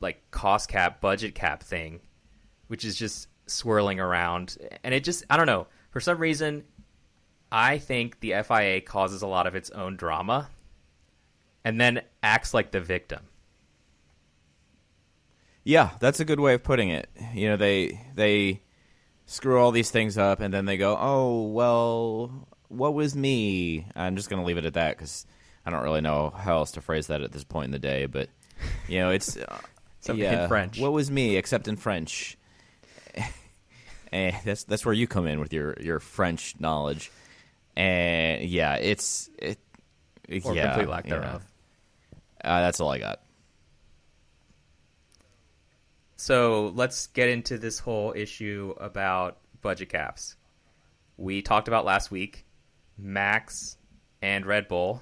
like 0.00 0.30
cost 0.30 0.68
cap, 0.68 1.00
budget 1.00 1.34
cap 1.34 1.62
thing, 1.62 2.00
which 2.68 2.84
is 2.84 2.94
just 2.94 3.28
swirling 3.46 3.98
around. 3.98 4.56
And 4.84 4.94
it 4.94 5.02
just, 5.02 5.24
I 5.30 5.36
don't 5.36 5.46
know. 5.46 5.66
For 5.90 6.00
some 6.00 6.18
reason, 6.18 6.64
I 7.50 7.78
think 7.78 8.20
the 8.20 8.34
FIA 8.46 8.80
causes 8.82 9.22
a 9.22 9.26
lot 9.26 9.46
of 9.46 9.54
its 9.54 9.70
own 9.70 9.96
drama 9.96 10.48
and 11.64 11.80
then 11.80 12.02
acts 12.22 12.54
like 12.54 12.70
the 12.70 12.80
victim. 12.80 13.20
Yeah, 15.64 15.90
that's 16.00 16.20
a 16.20 16.24
good 16.24 16.40
way 16.40 16.54
of 16.54 16.62
putting 16.62 16.88
it. 16.88 17.08
You 17.34 17.48
know, 17.50 17.56
they 17.56 18.00
they 18.14 18.62
screw 19.26 19.60
all 19.60 19.70
these 19.70 19.90
things 19.90 20.16
up 20.16 20.40
and 20.40 20.52
then 20.52 20.64
they 20.64 20.76
go, 20.78 20.96
"Oh, 20.98 21.42
well, 21.48 22.48
what 22.68 22.94
was 22.94 23.14
me?" 23.14 23.86
I'm 23.94 24.16
just 24.16 24.30
going 24.30 24.40
to 24.40 24.46
leave 24.46 24.56
it 24.56 24.64
at 24.64 24.74
that 24.74 24.96
cuz 24.96 25.26
I 25.66 25.70
don't 25.70 25.82
really 25.82 26.00
know 26.00 26.30
how 26.30 26.56
else 26.56 26.70
to 26.72 26.80
phrase 26.80 27.08
that 27.08 27.20
at 27.22 27.32
this 27.32 27.44
point 27.44 27.66
in 27.66 27.70
the 27.72 27.78
day, 27.78 28.06
but 28.06 28.30
you 28.88 28.98
know, 28.98 29.10
it's 29.10 29.36
uh, 29.48 29.58
Something 30.00 30.24
in 30.24 30.32
yeah, 30.32 30.48
French. 30.48 30.78
What 30.80 30.92
was 30.92 31.10
me 31.10 31.36
except 31.36 31.68
in 31.68 31.76
French? 31.76 32.38
and 34.12 34.34
that's 34.44 34.64
that's 34.64 34.86
where 34.86 34.94
you 34.94 35.06
come 35.06 35.26
in 35.26 35.40
with 35.40 35.52
your 35.52 35.76
your 35.80 36.00
French 36.00 36.54
knowledge. 36.58 37.10
And 37.76 38.42
yeah, 38.44 38.76
it's 38.76 39.28
it 39.38 39.58
Or 40.44 40.54
yeah, 40.54 40.68
complete 40.72 40.88
lack 40.88 41.06
yeah. 41.06 41.18
thereof. 41.18 41.42
Uh, 42.44 42.60
that's 42.60 42.80
all 42.80 42.90
I 42.90 42.98
got. 42.98 43.20
So 46.16 46.72
let's 46.74 47.06
get 47.06 47.28
into 47.28 47.58
this 47.58 47.78
whole 47.78 48.12
issue 48.14 48.74
about 48.78 49.38
budget 49.60 49.88
caps. 49.88 50.36
We 51.16 51.42
talked 51.42 51.68
about 51.68 51.84
last 51.84 52.10
week, 52.10 52.44
Max 52.96 53.76
and 54.20 54.44
Red 54.44 54.66
Bull. 54.68 55.00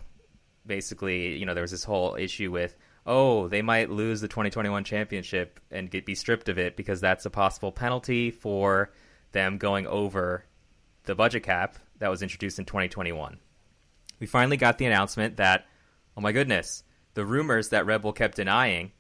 Basically, 0.67 1.39
you 1.39 1.47
know, 1.47 1.55
there 1.55 1.63
was 1.63 1.71
this 1.71 1.85
whole 1.85 2.17
issue 2.17 2.51
with, 2.51 2.77
oh, 3.07 3.49
they 3.49 3.63
might 3.63 3.91
lose 3.91 4.21
the 4.21 4.29
2021 4.29 4.85
championship 4.85 5.59
and 5.71 5.91
get 5.91 6.05
be 6.05 6.15
stripped 6.15 6.49
of 6.51 6.59
it 6.59 6.77
because 6.77 7.01
that's 7.01 7.25
a 7.25 7.31
possible 7.31 7.73
penalty 7.73 8.31
for 8.31 8.93
them 9.33 9.59
going 9.59 9.87
over 9.87 10.45
the 11.05 11.15
budget 11.15 11.45
cap 11.45 11.77
that 11.99 12.11
was 12.11 12.23
introduced 12.23 12.59
in 12.59 12.67
2021. 12.67 13.39
We 14.21 14.27
finally 14.27 14.57
got 14.57 14.77
the 14.79 14.87
announcement 14.87 15.37
that, 15.39 15.67
oh 16.17 16.21
my 16.21 16.33
goodness, 16.33 16.83
the 17.17 17.25
rumors 17.27 17.71
that 17.71 17.87
Red 17.87 18.03
Bull 18.03 18.13
kept 18.13 18.37
denying 18.37 18.93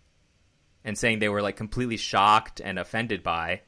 and 0.82 0.96
saying 0.96 1.18
they 1.18 1.28
were 1.28 1.42
like 1.42 1.56
completely 1.56 1.96
shocked 1.99 2.61
and 2.61 2.78
offended 2.78 3.23
by 3.23 3.61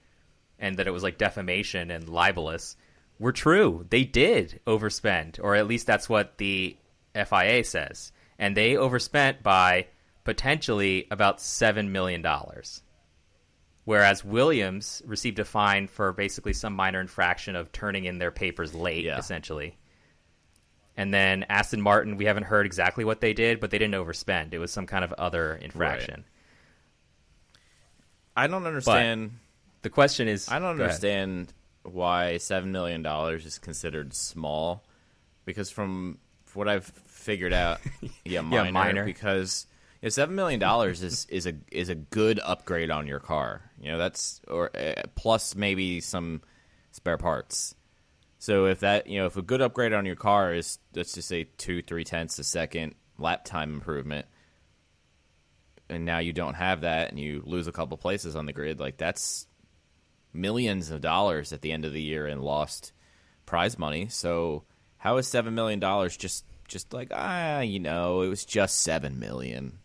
and 0.59 0.79
that 0.79 0.87
it 0.89 0.91
was 0.91 1.03
like 1.03 1.19
defamation 1.19 1.91
and 1.91 2.09
libelous 2.09 2.75
were 3.19 3.33
true. 3.33 3.85
They 3.91 4.05
did 4.05 4.61
overspend, 4.67 5.39
or 5.43 5.55
at 5.55 5.67
least 5.67 5.87
that's 5.87 6.09
what 6.09 6.39
the 6.39 6.77
FIA 7.15 7.63
says. 7.63 8.11
And 8.39 8.57
they 8.57 8.77
overspent 8.77 9.43
by 9.43 9.89
potentially 10.25 11.07
about 11.11 11.39
$7 11.39 11.91
million. 11.91 12.25
Whereas 13.85 14.25
Williams 14.25 15.03
received 15.07 15.39
a 15.39 15.45
fine 15.45 15.89
for 15.89 16.13
basically 16.13 16.53
some 16.53 16.75
minor 16.75 17.01
infraction 17.01 17.57
of 17.57 17.73
turning 17.73 18.05
in 18.05 18.19
their 18.19 18.31
papers 18.31 18.75
late, 18.75 19.05
Yeah. 19.05 19.19
essentially. 19.19 19.77
And 20.99 21.15
then 21.15 21.47
Aston 21.49 21.81
Martin, 21.81 22.17
we 22.17 22.25
haven't 22.25 22.43
heard 22.43 22.67
exactly 22.67 23.05
what 23.05 23.21
they 23.21 23.33
did, 23.33 23.61
but 23.61 23.71
they 23.71 23.79
didn't 23.79 23.95
overspend. 23.95 24.53
It 24.53 24.59
was 24.59 24.73
some 24.73 24.85
kind 24.85 25.05
of 25.05 25.13
other 25.13 25.55
infraction. 25.55 26.25
I 28.37 28.49
don't 28.49 28.67
understand. 28.67 29.31
The 29.83 29.91
question 29.91 30.27
is, 30.27 30.49
I 30.49 30.59
don't 30.59 30.71
understand 30.71 31.53
why 31.85 32.39
seven 32.39 32.73
million 32.73 33.05
dollars 33.05 33.47
is 33.47 33.61
considered 33.61 34.13
small, 34.13 34.83
because 35.45 35.71
from 35.71 36.19
what 36.55 36.67
I've 36.67 36.87
figured 36.87 37.53
out, 37.53 37.79
yeah, 38.25 38.41
minor, 38.41 38.73
minor. 38.73 39.05
because 39.05 39.69
you 40.03 40.07
know, 40.07 40.11
seven 40.11 40.35
million 40.35 40.59
dollars 40.59 41.05
is 41.05 41.27
is 41.27 41.47
a 41.47 41.55
is 41.71 41.91
a 41.91 41.95
good 41.95 42.41
upgrade 42.45 42.91
on 42.91 43.07
your 43.07 43.21
car. 43.21 43.63
You 43.81 43.93
know, 43.93 43.99
that's 43.99 44.41
or 44.49 44.77
uh, 44.77 45.03
plus 45.15 45.55
maybe 45.55 46.01
some 46.01 46.43
spare 46.91 47.19
parts. 47.19 47.77
So 48.39 48.67
if 48.67 48.81
that 48.81 49.07
you 49.07 49.19
know 49.19 49.27
if 49.27 49.37
a 49.37 49.43
good 49.43 49.61
upgrade 49.61 49.93
on 49.93 50.07
your 50.07 50.17
car 50.17 50.55
is 50.55 50.79
let's 50.95 51.13
just 51.13 51.29
say 51.29 51.49
two 51.59 51.83
three 51.83 52.05
tenths 52.05 52.39
a 52.39 52.45
second 52.45 52.95
lap 53.19 53.45
time 53.45 53.75
improvement, 53.75 54.27
and 55.89 56.05
now 56.05 56.19
you 56.19 56.33
don't 56.33 56.55
have 56.55 56.83
that 56.83 57.11
and 57.11 57.19
you 57.19 57.43
lose 57.45 57.67
a 57.67 57.73
couple 57.73 57.97
places 57.97 58.37
on 58.37 58.47
the 58.47 58.53
grid, 58.53 58.79
like 58.79 58.97
that's 58.97 59.47
millions 60.33 60.91
of 60.91 61.01
dollars 61.01 61.53
at 61.53 61.63
the 61.63 61.73
end 61.73 61.85
of 61.85 61.93
the 61.93 62.03
year 62.03 62.27
in 62.27 62.41
lost 62.41 62.93
prize 63.47 63.79
money. 63.79 64.09
So 64.09 64.65
how 64.99 65.17
is 65.17 65.27
seven 65.27 65.55
million 65.55 65.81
dollars 65.81 66.17
just 66.17 66.45
just 66.69 66.93
like 66.93 67.11
ah 67.13 67.61
you 67.61 67.81
know 67.81 68.23
it 68.23 68.29
was 68.29 68.45
just 68.45 68.81
seven 68.81 69.19
million? 69.19 69.79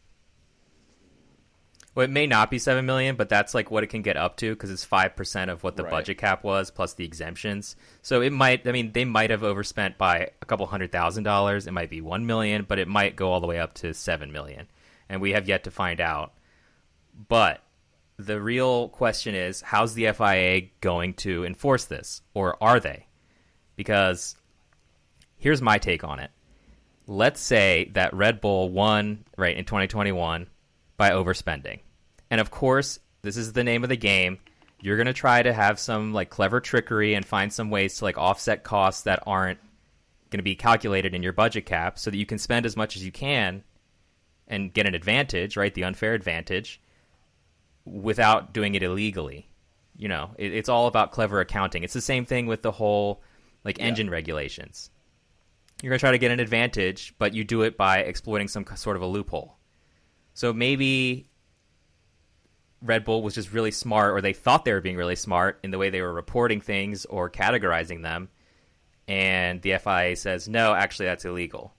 Well, 1.96 2.04
it 2.06 2.10
may 2.10 2.26
not 2.26 2.50
be 2.50 2.58
seven 2.58 2.86
million, 2.88 3.16
but 3.16 3.30
that's 3.30 3.54
like 3.54 3.70
what 3.70 3.84
it 3.84 3.88
can 3.88 4.02
get 4.02 4.18
up 4.18 4.38
to 4.38 4.50
because 4.52 4.72
it's 4.72 4.84
five 4.84 5.16
percent 5.16 5.52
of 5.52 5.64
what 5.64 5.76
the 5.76 5.84
Right. 5.84 5.92
budget 5.92 6.18
cap 6.18 6.44
was 6.44 6.72
plus 6.72 6.94
the 6.94 7.06
exemptions. 7.06 7.76
So 8.02 8.22
it 8.22 8.32
might. 8.32 8.68
I 8.68 8.72
mean, 8.72 8.92
they 8.94 9.06
might 9.06 9.30
have 9.30 9.44
overspent 9.44 9.98
by 10.00 10.32
a 10.42 10.46
couple 10.46 10.66
hundred 10.66 10.92
thousand 10.92 11.24
dollars. 11.24 11.68
It 11.68 11.72
might 11.72 11.92
be 11.92 12.02
one 12.02 12.26
million, 12.26 12.66
but 12.68 12.80
it 12.80 12.88
might 12.88 13.16
go 13.16 13.32
all 13.32 13.42
the 13.42 13.48
way 13.48 13.60
up 13.60 13.76
to 13.76 13.94
seven 13.94 14.32
million, 14.32 14.68
and 15.08 15.22
we 15.22 15.32
have 15.34 15.48
yet 15.48 15.64
to 15.66 15.72
find 15.72 16.02
out. 16.02 16.34
But 17.28 17.62
the 18.18 18.42
real 18.42 18.90
question 18.90 19.36
is, 19.36 19.62
how's 19.62 19.94
the 19.94 20.12
FIA 20.14 20.70
going 20.82 21.14
to 21.16 21.46
enforce 21.46 21.86
this, 21.86 22.22
or 22.34 22.58
are 22.62 22.80
they? 22.80 23.06
Because 23.76 24.36
here's 25.38 25.62
my 25.62 25.78
take 25.78 26.04
on 26.04 26.20
it. 26.20 26.32
Let's 27.06 27.42
say 27.42 27.92
that 27.94 28.14
Red 28.16 28.40
Bull 28.42 28.70
won 28.70 29.26
right 29.38 29.56
in 29.56 29.66
2021 29.66 30.48
by 30.98 31.12
overspending. 31.12 31.80
And 32.30 32.42
of 32.42 32.52
course, 32.52 33.00
this 33.22 33.38
is 33.38 33.54
the 33.54 33.64
name 33.64 33.84
of 33.84 33.90
the 33.90 33.98
game. 33.98 34.40
You're 34.82 34.98
going 34.98 35.08
to 35.08 35.14
try 35.14 35.42
to 35.42 35.54
have 35.54 35.80
some 35.80 36.14
like 36.14 36.30
clever 36.30 36.60
trickery 36.60 37.14
and 37.14 37.26
find 37.26 37.54
some 37.54 37.70
ways 37.70 37.98
to 37.98 38.04
like 38.04 38.18
offset 38.18 38.64
costs 38.64 39.04
that 39.04 39.24
aren't 39.26 39.60
going 40.30 40.40
to 40.40 40.44
be 40.44 40.56
calculated 40.56 41.14
in 41.14 41.24
your 41.24 41.32
budget 41.32 41.66
cap 41.66 41.98
so 41.98 42.12
that 42.12 42.18
you 42.18 42.26
can 42.26 42.38
spend 42.38 42.66
as 42.66 42.76
much 42.76 42.96
as 42.98 43.06
you 43.06 43.12
can 43.12 43.64
and 44.48 44.74
get 44.74 44.88
an 44.88 44.96
advantage, 44.96 45.56
right? 45.56 45.74
The 45.74 45.86
unfair 45.86 46.14
advantage 46.14 46.82
without 47.86 48.54
doing 48.54 48.76
it 48.76 48.84
illegally. 48.84 49.48
You 49.96 50.08
know, 50.08 50.32
it, 50.38 50.54
it's 50.54 50.70
all 50.70 50.88
about 50.88 51.12
clever 51.12 51.40
accounting. 51.40 51.84
It's 51.84 51.94
the 51.94 52.02
same 52.02 52.26
thing 52.26 52.48
with 52.48 52.62
the 52.62 52.72
whole 52.72 53.22
like 53.64 53.80
engine 53.80 54.10
regulations. 54.10 54.90
You're 55.82 55.92
going 55.92 56.00
to 56.00 56.04
try 56.04 56.12
to 56.12 56.18
get 56.18 56.32
an 56.32 56.40
advantage, 56.40 57.14
but 57.18 57.34
you 57.34 57.44
do 57.44 57.62
it 57.62 57.78
by 57.78 58.00
exploiting 58.00 58.48
some 58.48 58.66
sort 58.76 58.96
of 58.96 59.02
a 59.02 59.08
loophole. 59.08 59.56
So 60.34 60.54
maybe 60.54 61.28
Red 62.82 63.06
Bull 63.06 63.22
was 63.22 63.36
just 63.36 63.54
really 63.54 63.72
smart, 63.72 64.14
or 64.14 64.22
they 64.22 64.34
thought 64.34 64.66
they 64.66 64.74
were 64.74 64.82
being 64.82 64.98
really 64.98 65.16
smart 65.16 65.60
in 65.64 65.72
the 65.72 65.78
way 65.78 65.90
they 65.90 66.02
were 66.02 66.14
reporting 66.14 66.62
things 66.62 67.06
or 67.06 67.30
categorizing 67.30 68.02
them. 68.02 68.30
And 69.08 69.62
the 69.62 69.78
FIA 69.78 70.16
says, 70.16 70.48
no, 70.48 70.74
actually, 70.74 71.06
that's 71.08 71.26
illegal. 71.26 71.74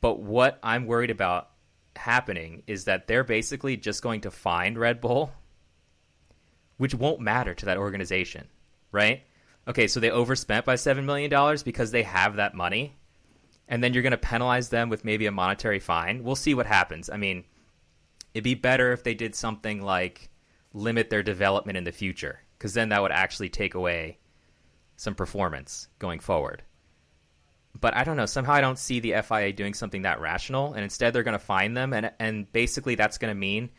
But 0.00 0.20
what 0.20 0.58
I'm 0.62 0.86
worried 0.86 1.10
about 1.10 1.50
happening 1.96 2.62
is 2.66 2.84
that 2.84 3.06
they're 3.06 3.24
basically 3.24 3.76
just 3.76 4.02
going 4.02 4.20
to 4.22 4.30
find 4.30 4.78
Red 4.78 5.00
Bull, 5.00 5.32
which 6.76 6.94
won't 6.94 7.20
matter 7.20 7.54
to 7.54 7.66
that 7.66 7.78
organization, 7.78 8.46
right? 8.92 9.22
Okay, 9.66 9.88
so 9.88 10.00
they 10.00 10.10
overspent 10.10 10.64
by 10.64 10.74
$7 10.74 11.04
million 11.04 11.58
because 11.64 11.90
they 11.90 12.04
have 12.04 12.36
that 12.36 12.54
money, 12.54 12.96
and 13.68 13.84
then 13.84 13.92
you're 13.92 14.02
going 14.02 14.10
to 14.12 14.18
penalize 14.18 14.70
them 14.70 14.88
with 14.88 15.04
maybe 15.04 15.26
a 15.26 15.32
monetary 15.32 15.78
fine. 15.78 16.24
We'll 16.24 16.36
see 16.36 16.54
what 16.54 16.66
happens. 16.66 17.10
I 17.10 17.16
mean, 17.16 17.44
it'd 18.34 18.44
be 18.44 18.54
better 18.54 18.92
if 18.92 19.04
they 19.04 19.14
did 19.14 19.34
something 19.34 19.82
like 19.82 20.30
limit 20.72 21.10
their 21.10 21.22
development 21.22 21.78
in 21.78 21.84
the 21.84 21.92
future, 21.92 22.40
because 22.56 22.74
then 22.74 22.88
that 22.90 23.02
would 23.02 23.12
actually 23.12 23.48
take 23.48 23.74
away 23.74 24.18
some 24.96 25.14
performance 25.14 25.88
going 25.98 26.18
forward. 26.18 26.62
But 27.80 27.94
I 27.94 28.04
don't 28.04 28.16
know. 28.16 28.26
Somehow 28.26 28.54
I 28.54 28.60
don't 28.60 28.78
see 28.78 29.00
the 29.00 29.14
FIA 29.22 29.52
doing 29.52 29.74
something 29.74 30.02
that 30.02 30.20
rational, 30.20 30.74
and 30.74 30.82
instead 30.82 31.12
they're 31.12 31.22
going 31.22 31.38
to 31.38 31.38
fine 31.38 31.74
them, 31.74 31.92
and 31.92 32.10
and 32.18 32.50
basically 32.52 32.94
that's 32.94 33.18
going 33.18 33.32
to 33.32 33.38
mean 33.38 33.70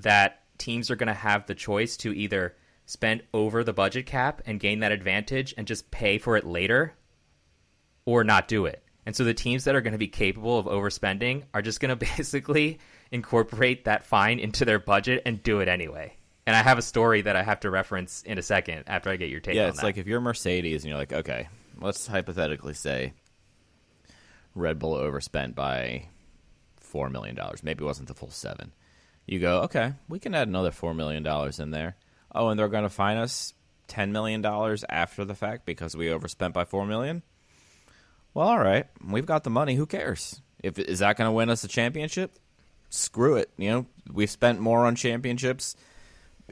that 0.00 0.42
teams 0.58 0.90
are 0.90 0.96
going 0.96 1.06
to 1.06 1.14
have 1.14 1.46
the 1.46 1.54
choice 1.54 1.96
to 1.98 2.12
either 2.12 2.54
spend 2.84 3.22
over 3.32 3.64
the 3.64 3.72
budget 3.72 4.06
cap 4.06 4.42
and 4.46 4.60
gain 4.60 4.80
that 4.80 4.92
advantage 4.92 5.54
and 5.56 5.66
just 5.66 5.90
pay 5.90 6.18
for 6.18 6.36
it 6.36 6.44
later, 6.44 6.94
or 8.04 8.24
not 8.24 8.48
do 8.48 8.66
it. 8.66 8.82
And 9.06 9.14
so 9.14 9.22
the 9.24 9.34
teams 9.34 9.64
that 9.64 9.76
are 9.76 9.80
going 9.80 9.92
to 9.92 9.98
be 9.98 10.08
capable 10.08 10.58
of 10.58 10.66
overspending 10.66 11.44
are 11.54 11.62
just 11.62 11.80
going 11.80 11.96
to 11.96 12.06
basically 12.16 12.80
incorporate 13.10 13.84
that 13.84 14.04
fine 14.04 14.40
into 14.40 14.64
their 14.64 14.80
budget 14.80 15.22
and 15.24 15.42
do 15.42 15.60
it 15.60 15.68
anyway. 15.68 16.16
And 16.46 16.54
I 16.54 16.62
have 16.62 16.78
a 16.78 16.82
story 16.82 17.22
that 17.22 17.34
I 17.34 17.42
have 17.42 17.60
to 17.60 17.70
reference 17.70 18.22
in 18.22 18.38
a 18.38 18.42
second 18.42 18.84
after 18.86 19.10
I 19.10 19.16
get 19.16 19.30
your 19.30 19.40
take 19.40 19.56
yeah, 19.56 19.64
on 19.64 19.68
it's 19.70 19.78
that. 19.78 19.84
like 19.84 19.96
if 19.96 20.06
you're 20.06 20.20
Mercedes 20.20 20.84
and 20.84 20.90
you're 20.90 20.98
like, 20.98 21.12
okay, 21.12 21.48
let's 21.80 22.06
hypothetically 22.06 22.74
say 22.74 23.14
Red 24.54 24.78
Bull 24.78 24.94
overspent 24.94 25.54
by 25.54 26.06
four 26.76 27.10
million 27.10 27.34
dollars. 27.34 27.62
Maybe 27.62 27.84
it 27.84 27.86
wasn't 27.86 28.08
the 28.08 28.14
full 28.14 28.30
seven. 28.30 28.72
You 29.26 29.40
go, 29.40 29.62
okay, 29.62 29.94
we 30.08 30.20
can 30.20 30.34
add 30.34 30.46
another 30.46 30.70
four 30.70 30.94
million 30.94 31.24
dollars 31.24 31.58
in 31.58 31.72
there. 31.72 31.96
Oh, 32.32 32.48
and 32.48 32.58
they're 32.58 32.68
going 32.68 32.84
to 32.84 32.90
fine 32.90 33.16
us 33.16 33.52
ten 33.88 34.12
million 34.12 34.40
dollars 34.40 34.84
after 34.88 35.24
the 35.24 35.34
fact 35.34 35.66
because 35.66 35.96
we 35.96 36.10
overspent 36.10 36.54
by 36.54 36.64
four 36.64 36.86
million. 36.86 37.22
Well, 38.36 38.48
all 38.48 38.58
right, 38.58 38.84
we've 39.02 39.24
got 39.24 39.44
the 39.44 39.50
money. 39.50 39.76
Who 39.76 39.86
cares? 39.86 40.42
If 40.62 40.78
is 40.78 40.98
that 40.98 41.16
going 41.16 41.26
to 41.26 41.32
win 41.32 41.48
us 41.48 41.64
a 41.64 41.68
championship? 41.68 42.38
Screw 42.90 43.36
it. 43.36 43.48
You 43.56 43.70
know, 43.70 43.86
we've 44.12 44.30
spent 44.30 44.60
more 44.60 44.84
on 44.84 44.94
championships. 44.94 45.74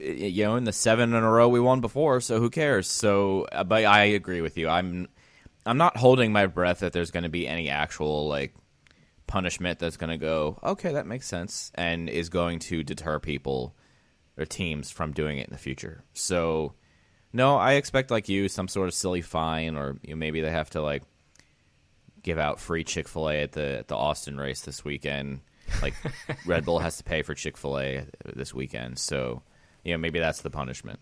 You 0.01 0.45
know, 0.45 0.57
in 0.57 0.65
the 0.65 0.73
seven 0.73 1.13
in 1.13 1.23
a 1.23 1.31
row 1.31 1.47
we 1.47 1.61
won 1.61 1.83
before, 1.83 2.23
so 2.23 2.41
who 2.41 2.49
cares? 2.49 2.89
So, 2.89 3.47
uh, 3.53 3.65
but 3.65 3.85
I 3.85 4.05
agree 4.05 4.41
with 4.41 4.57
you. 4.57 4.67
I'm, 4.67 5.09
I'm 5.67 5.77
not 5.77 5.99
holding 5.99 6.33
my 6.33 6.47
breath 6.47 6.79
that 6.79 6.95
there's 6.95 7.11
going 7.11 7.25
to 7.25 7.29
be 7.29 7.47
any 7.47 7.69
actual 7.69 8.29
like 8.29 8.55
punishment 9.27 9.79
that's 9.79 9.99
going 9.99 10.09
to 10.09 10.17
go. 10.17 10.59
Okay, 10.65 10.95
that 10.95 11.07
makes 11.07 11.27
sense, 11.27 11.71
and 11.75 12.09
is 12.09 12.31
going 12.31 12.61
to 12.61 12.83
deter 12.83 13.19
people 13.19 13.77
or 14.39 14.47
teams 14.47 14.91
from 14.91 15.13
doing 15.13 15.37
it 15.37 15.49
in 15.49 15.53
the 15.53 15.59
future. 15.59 16.03
So, 16.15 16.73
no, 17.35 17.59
I 17.59 17.75
expect 17.75 18.11
like 18.11 18.31
you 18.31 18.49
some 18.49 18.69
sort 18.69 18.89
of 18.89 18.95
silly 18.95 19.21
fine, 19.21 19.77
or 19.77 19.99
you 20.03 20.15
know, 20.15 20.17
maybe 20.17 20.41
they 20.41 20.51
have 20.51 20.71
to 20.71 20.81
like 20.81 21.03
give 22.25 22.39
out 22.39 22.59
free 22.59 22.83
Chick 22.83 23.07
Fil 23.07 23.31
A 23.31 23.43
at 23.43 23.53
the 23.53 23.79
at 23.79 23.89
the 23.89 23.97
Austin 23.97 24.37
race 24.37 24.63
this 24.63 24.85
weekend. 24.85 25.41
Like 25.81 25.95
Red 26.47 26.65
Bull 26.65 26.81
has 26.81 26.97
to 26.97 27.05
pay 27.05 27.23
for 27.23 27.35
Chick 27.35 27.57
Fil 27.57 27.79
A 27.79 28.07
this 28.35 28.53
weekend, 28.53 28.99
so 28.99 29.43
you 29.85 29.93
know 29.93 29.99
maybe 29.99 30.19
that's 30.19 30.43
the 30.43 30.51
punishment. 30.51 30.99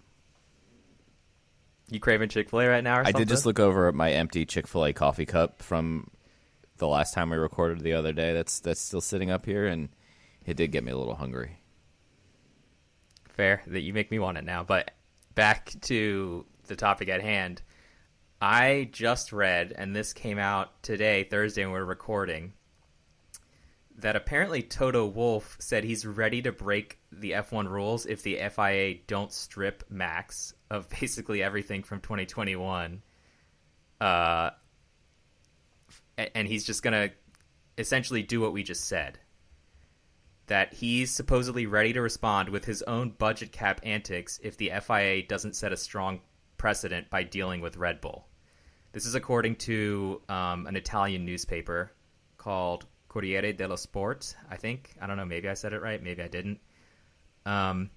You 1.90 2.00
craving 2.00 2.28
Chick 2.28 2.50
Fil 2.50 2.60
A 2.60 2.68
right 2.68 2.84
now? 2.84 3.02
I 3.04 3.12
did 3.12 3.28
just 3.28 3.46
look 3.46 3.58
over 3.58 3.88
at 3.88 3.94
my 3.94 4.12
empty 4.12 4.44
Chick 4.44 4.66
Fil 4.66 4.84
A 4.84 4.92
coffee 4.92 5.26
cup 5.26 5.62
from 5.62 6.10
the 6.76 6.88
last 6.88 7.14
time 7.14 7.30
we 7.30 7.36
recorded 7.36 7.80
the 7.80 7.94
other 7.94 8.12
day. 8.12 8.32
That's 8.34 8.60
that's 8.60 8.80
still 8.80 9.00
sitting 9.00 9.30
up 9.30 9.46
here, 9.46 9.66
and 9.66 9.88
it 10.44 10.56
did 10.56 10.72
get 10.72 10.84
me 10.84 10.92
a 10.92 10.98
little 10.98 11.14
hungry. 11.14 11.58
Fair 13.28 13.62
that 13.68 13.80
you 13.80 13.94
make 13.94 14.10
me 14.10 14.18
want 14.18 14.36
it 14.36 14.44
now, 14.44 14.62
but 14.62 14.90
back 15.34 15.72
to 15.82 16.44
the 16.66 16.76
topic 16.76 17.08
at 17.08 17.22
hand. 17.22 17.62
I 18.42 18.88
just 18.90 19.32
read, 19.32 19.72
and 19.78 19.94
this 19.94 20.12
came 20.12 20.36
out 20.36 20.82
today, 20.82 21.22
Thursday, 21.22 21.64
we 21.64 21.70
we're 21.70 21.84
recording, 21.84 22.54
that 23.98 24.16
apparently 24.16 24.62
Toto 24.62 25.06
Wolff 25.06 25.56
said 25.60 25.84
he's 25.84 26.04
ready 26.04 26.42
to 26.42 26.50
break 26.50 26.98
the 27.12 27.30
F1 27.30 27.68
rules 27.68 28.04
if 28.04 28.24
the 28.24 28.40
FIA 28.50 28.96
don't 29.06 29.32
strip 29.32 29.84
Max 29.88 30.54
of 30.72 30.88
basically 31.00 31.40
everything 31.40 31.84
from 31.84 32.00
2021. 32.00 33.00
Uh, 34.00 34.50
and 36.34 36.48
he's 36.48 36.64
just 36.64 36.82
going 36.82 37.10
to 37.10 37.14
essentially 37.78 38.24
do 38.24 38.40
what 38.40 38.52
we 38.52 38.64
just 38.64 38.86
said. 38.86 39.20
That 40.48 40.74
he's 40.74 41.12
supposedly 41.12 41.66
ready 41.66 41.92
to 41.92 42.02
respond 42.02 42.48
with 42.48 42.64
his 42.64 42.82
own 42.82 43.10
budget 43.10 43.52
cap 43.52 43.80
antics 43.84 44.40
if 44.42 44.56
the 44.56 44.72
FIA 44.84 45.22
doesn't 45.22 45.54
set 45.54 45.72
a 45.72 45.76
strong 45.76 46.22
precedent 46.56 47.08
by 47.08 47.22
dealing 47.22 47.60
with 47.60 47.76
Red 47.76 48.00
Bull. 48.00 48.26
This 48.92 49.06
is 49.06 49.14
according 49.14 49.56
to 49.56 50.20
um, 50.28 50.66
an 50.66 50.76
Italian 50.76 51.24
newspaper 51.24 51.90
called 52.36 52.86
Corriere 53.08 53.52
dello 53.52 53.76
Sport. 53.76 54.34
I 54.50 54.56
think 54.56 54.94
I 55.00 55.06
don't 55.06 55.16
know. 55.16 55.24
Maybe 55.24 55.48
I 55.48 55.54
said 55.54 55.72
it 55.72 55.80
right. 55.80 56.02
Maybe 56.02 56.22
I 56.22 56.28
didn't. 56.28 56.60
Um, 57.46 57.90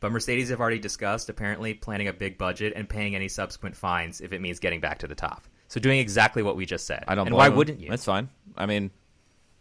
but 0.00 0.12
Mercedes 0.12 0.48
have 0.50 0.60
already 0.60 0.78
discussed 0.78 1.28
apparently 1.28 1.74
planning 1.74 2.08
a 2.08 2.12
big 2.12 2.36
budget 2.36 2.72
and 2.76 2.88
paying 2.88 3.14
any 3.14 3.28
subsequent 3.28 3.76
fines 3.76 4.20
if 4.20 4.32
it 4.32 4.40
means 4.40 4.58
getting 4.58 4.80
back 4.80 4.98
to 4.98 5.06
the 5.06 5.14
top. 5.14 5.46
So 5.68 5.80
doing 5.80 5.98
exactly 5.98 6.42
what 6.42 6.56
we 6.56 6.66
just 6.66 6.86
said. 6.86 7.04
I 7.08 7.14
don't. 7.14 7.26
And 7.26 7.36
why 7.36 7.48
them. 7.48 7.56
wouldn't 7.56 7.80
you? 7.80 7.90
That's 7.90 8.04
fine. 8.04 8.28
I 8.56 8.66
mean, 8.66 8.90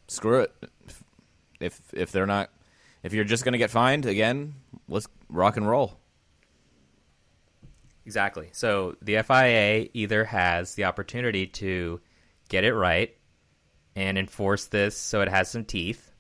screw 0.08 0.42
it. 0.42 0.54
If 1.60 1.82
if 1.94 2.12
they're 2.12 2.26
not, 2.26 2.50
if 3.04 3.14
you're 3.14 3.24
just 3.26 3.44
going 3.44 3.54
to 3.54 3.58
get 3.58 3.72
fined 3.72 4.06
again, 4.06 4.56
let's 4.88 5.08
rock 5.30 5.58
and 5.58 5.68
roll. 5.68 6.00
Exactly. 8.06 8.50
So 8.52 8.96
the 9.02 9.22
FIA 9.24 9.88
either 9.94 10.26
has 10.26 10.76
the 10.76 10.86
opportunity 10.86 11.48
to 11.48 12.02
get 12.50 12.64
it 12.64 12.74
right 12.74 13.16
and 13.96 14.18
enforce 14.18 14.66
this 14.66 14.98
so 14.98 15.22
it 15.22 15.30
has 15.30 15.50
some 15.50 15.66
teeth. 15.66 16.12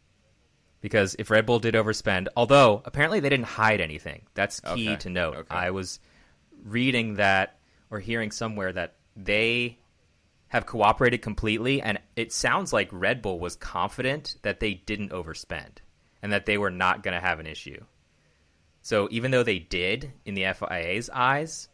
Because 0.81 1.15
if 1.17 1.29
Red 1.29 1.45
Bull 1.45 1.59
did 1.59 1.75
overspend, 1.75 2.27
although 2.35 2.81
apparently 2.85 3.19
they 3.19 3.29
didn't 3.29 3.45
hide 3.45 3.79
anything, 3.81 4.23
that's 4.33 4.59
key 4.59 4.89
Okay. 4.89 4.95
to 4.97 5.09
note. 5.09 5.35
Okay. 5.35 5.55
I 5.55 5.71
was 5.71 5.99
reading 6.63 7.15
that 7.15 7.59
or 7.89 7.99
hearing 7.99 8.31
somewhere 8.31 8.73
that 8.73 8.95
they 9.15 9.77
have 10.49 10.65
cooperated 10.65 11.21
completely, 11.21 11.81
and 11.81 11.99
it 12.15 12.31
sounds 12.31 12.71
like 12.73 12.89
Red 12.91 13.21
Bull 13.21 13.39
was 13.39 13.55
confident 13.55 14.37
that 14.43 14.59
they 14.59 14.73
didn't 14.73 15.11
overspend 15.11 15.77
and 16.21 16.31
that 16.31 16.45
they 16.45 16.57
were 16.57 16.69
not 16.69 17.01
going 17.01 17.13
to 17.13 17.25
have 17.25 17.39
an 17.39 17.47
issue. 17.47 17.83
So 18.81 19.07
even 19.11 19.31
though 19.31 19.43
they 19.43 19.59
did 19.59 20.11
in 20.25 20.33
the 20.33 20.43
FIA's 20.53 21.09
eyes, 21.09 21.69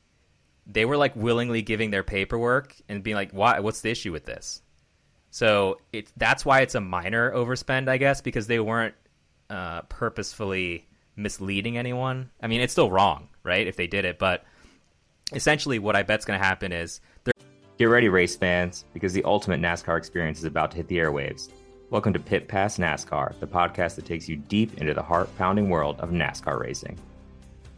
they 0.68 0.86
were 0.86 0.98
like 0.98 1.16
willingly 1.16 1.62
giving 1.62 1.92
their 1.92 2.04
paperwork 2.04 2.76
and 2.88 3.04
being 3.04 3.16
like, 3.16 3.32
"Why? 3.32 3.60
What's 3.60 3.82
the 3.82 3.90
issue 3.90 4.12
with 4.12 4.26
this?" 4.26 4.62
So 5.32 5.80
it 5.94 6.12
that's 6.18 6.46
why 6.46 6.62
it's 6.62 6.76
a 6.76 6.82
minor 6.82 7.32
overspend, 7.32 7.88
I 7.88 7.98
guess, 7.98 8.22
because 8.22 8.48
they 8.48 8.60
weren't 8.60 8.96
uh, 9.50 9.82
purposefully 9.84 10.88
misleading 11.16 11.78
anyone. 11.78 12.30
I 12.42 12.48
mean, 12.48 12.62
it's 12.62 12.74
still 12.74 12.92
wrong, 12.92 13.30
right? 13.44 13.68
If 13.68 13.76
they 13.76 13.88
did 13.88 14.06
it, 14.06 14.20
but 14.20 14.44
essentially, 15.34 15.80
what 15.80 15.96
I 15.96 16.04
bet's 16.04 16.26
going 16.26 16.40
to 16.40 16.46
happen 16.46 16.72
is 16.72 17.02
they're 17.24 17.34
Get 17.80 17.86
ready, 17.86 18.10
race 18.10 18.36
fans, 18.36 18.84
because 18.94 19.14
the 19.14 19.24
ultimate 19.24 19.62
NASCAR 19.62 19.98
experience 19.98 20.38
is 20.40 20.44
about 20.44 20.70
to 20.72 20.76
hit 20.76 20.90
the 20.90 20.98
airwaves. 20.98 21.48
Welcome 21.92 22.12
to 22.12 22.20
Pit 22.20 22.50
Pass 22.50 22.78
NASCAR, 22.78 23.40
the 23.40 23.48
podcast 23.48 23.96
that 23.96 24.06
takes 24.06 24.28
you 24.28 24.36
deep 24.36 24.78
into 24.80 24.94
the 24.94 25.02
heart 25.02 25.30
pounding 25.38 25.70
world 25.70 25.98
of 26.02 26.10
NASCAR 26.10 26.60
racing. 26.60 27.00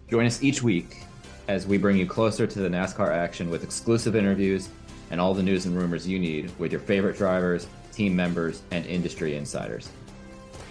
Join 0.10 0.26
us 0.26 0.42
each 0.42 0.64
week 0.64 1.04
as 1.52 1.68
we 1.68 1.78
bring 1.78 1.98
you 1.98 2.06
closer 2.06 2.48
to 2.48 2.60
the 2.60 2.70
NASCAR 2.70 3.10
action 3.10 3.50
with 3.50 3.66
exclusive 3.66 4.16
interviews 4.16 4.70
and 5.10 5.20
all 5.20 5.34
the 5.34 5.44
news 5.44 5.66
and 5.66 5.78
rumors 5.78 6.08
you 6.08 6.18
need 6.18 6.50
with 6.58 6.72
your 6.72 6.80
favorite 6.80 7.18
drivers, 7.18 7.68
team 7.92 8.16
members, 8.16 8.62
and 8.72 8.86
industry 8.86 9.36
insiders. 9.36 9.90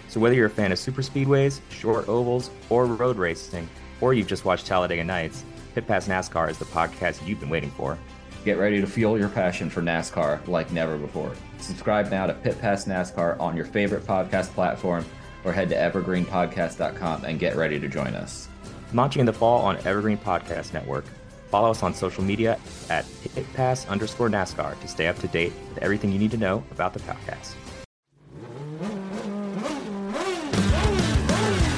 So, 0.09 0.19
whether 0.19 0.33
you're 0.33 0.47
a 0.47 0.49
fan 0.49 0.71
of 0.71 0.79
super 0.79 1.03
speedways, 1.03 1.61
short 1.69 2.09
ovals, 2.09 2.49
or 2.71 2.87
road 2.87 3.17
racing, 3.17 3.69
or 4.01 4.15
you've 4.15 4.27
just 4.27 4.43
watched 4.43 4.65
Talladega 4.65 5.03
Nights, 5.03 5.43
Pit 5.75 5.87
Pass 5.87 6.07
NASCAR 6.07 6.49
is 6.49 6.57
the 6.57 6.65
podcast 6.65 7.25
you've 7.27 7.39
been 7.39 7.49
waiting 7.49 7.71
for. 7.71 7.95
Get 8.43 8.57
ready 8.57 8.81
to 8.81 8.87
fuel 8.87 9.19
your 9.19 9.29
passion 9.29 9.69
for 9.69 9.83
NASCAR 9.83 10.45
like 10.47 10.71
never 10.71 10.97
before. 10.97 11.31
Subscribe 11.59 12.09
now 12.09 12.25
to 12.25 12.33
Pit 12.33 12.59
Pass 12.59 12.85
NASCAR 12.85 13.39
on 13.39 13.55
your 13.55 13.65
favorite 13.65 14.07
podcast 14.07 14.47
platform 14.55 15.05
or 15.43 15.53
head 15.53 15.69
to 15.69 15.75
evergreenpodcast.com 15.75 17.25
and 17.25 17.39
get 17.39 17.55
ready 17.55 17.79
to 17.79 17.87
join 17.87 18.15
us. 18.15 18.49
Launching 18.93 19.21
in 19.21 19.25
the 19.25 19.33
fall 19.33 19.61
on 19.61 19.77
Evergreen 19.85 20.17
Podcast 20.17 20.73
Network. 20.73 21.05
Follow 21.49 21.71
us 21.71 21.83
on 21.83 21.93
social 21.93 22.23
media 22.23 22.59
at 22.89 23.05
pitpass 23.35 23.87
underscore 23.87 24.29
NASCAR 24.29 24.79
to 24.79 24.87
stay 24.87 25.07
up 25.07 25.17
to 25.19 25.27
date 25.27 25.53
with 25.69 25.83
everything 25.83 26.11
you 26.11 26.19
need 26.19 26.31
to 26.31 26.37
know 26.37 26.63
about 26.71 26.93
the 26.93 26.99
podcast. 26.99 27.55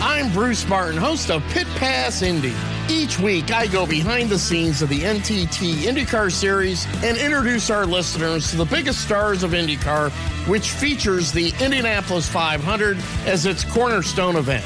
I'm 0.01 0.31
Bruce 0.31 0.67
Martin, 0.67 0.97
host 0.97 1.31
of 1.31 1.43
Pit 1.49 1.67
Pass 1.75 2.21
Indy. 2.21 2.53
Each 2.89 3.17
week, 3.19 3.51
I 3.51 3.67
go 3.67 3.85
behind 3.85 4.29
the 4.29 4.37
scenes 4.37 4.81
of 4.81 4.89
the 4.89 4.99
NTT 4.99 5.83
IndyCar 5.83 6.31
Series 6.31 6.85
and 7.03 7.17
introduce 7.17 7.69
our 7.69 7.85
listeners 7.85 8.51
to 8.51 8.57
the 8.57 8.65
biggest 8.65 9.01
stars 9.01 9.41
of 9.41 9.51
IndyCar, 9.51 10.11
which 10.47 10.71
features 10.71 11.31
the 11.31 11.53
Indianapolis 11.61 12.27
500 12.29 12.97
as 13.25 13.45
its 13.45 13.63
cornerstone 13.63 14.35
event. 14.35 14.65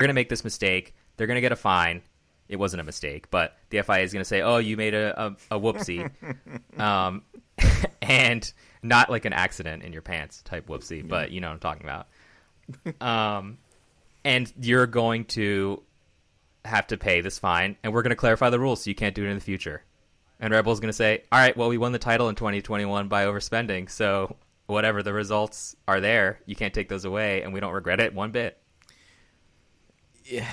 Going 0.00 0.08
to 0.08 0.14
make 0.14 0.28
this 0.28 0.44
mistake. 0.44 0.94
They're 1.16 1.26
going 1.26 1.36
to 1.36 1.42
get 1.42 1.52
a 1.52 1.56
fine. 1.56 2.02
It 2.48 2.56
wasn't 2.56 2.80
a 2.80 2.84
mistake, 2.84 3.30
but 3.30 3.56
the 3.70 3.82
FIA 3.82 4.00
is 4.00 4.12
going 4.12 4.22
to 4.22 4.28
say, 4.28 4.42
"Oh, 4.42 4.58
you 4.58 4.76
made 4.76 4.94
a 4.94 5.26
a, 5.26 5.56
a 5.56 5.60
whoopsie," 5.60 6.10
um, 6.80 7.22
and 8.02 8.52
not 8.82 9.10
like 9.10 9.24
an 9.24 9.32
accident 9.32 9.82
in 9.84 9.92
your 9.92 10.02
pants 10.02 10.42
type 10.42 10.66
whoopsie, 10.66 11.06
but 11.06 11.30
you 11.30 11.40
know 11.40 11.48
what 11.48 11.54
I'm 11.54 11.60
talking 11.60 11.84
about. 11.84 12.08
Um, 13.00 13.58
and 14.24 14.52
you're 14.60 14.86
going 14.86 15.26
to 15.26 15.82
have 16.64 16.86
to 16.88 16.96
pay 16.96 17.20
this 17.20 17.38
fine, 17.38 17.76
and 17.82 17.92
we're 17.92 18.02
going 18.02 18.10
to 18.10 18.16
clarify 18.16 18.50
the 18.50 18.60
rules 18.60 18.84
so 18.84 18.90
you 18.90 18.94
can't 18.94 19.14
do 19.14 19.24
it 19.24 19.28
in 19.28 19.34
the 19.34 19.40
future. 19.40 19.82
And 20.38 20.52
Red 20.52 20.64
Bull's 20.64 20.80
going 20.80 20.88
to 20.88 20.94
say, 20.94 21.22
"All 21.30 21.38
right, 21.38 21.56
well, 21.56 21.68
we 21.68 21.78
won 21.78 21.92
the 21.92 21.98
title 21.98 22.28
in 22.28 22.34
2021 22.34 23.08
by 23.08 23.24
overspending, 23.24 23.90
so 23.90 24.36
whatever 24.66 25.02
the 25.02 25.12
results 25.12 25.76
are 25.86 26.00
there, 26.00 26.40
you 26.46 26.56
can't 26.56 26.72
take 26.74 26.88
those 26.88 27.04
away, 27.04 27.42
and 27.42 27.52
we 27.52 27.60
don't 27.60 27.72
regret 27.72 28.00
it 28.00 28.14
one 28.14 28.30
bit." 28.30 28.59
Yeah, 30.30 30.46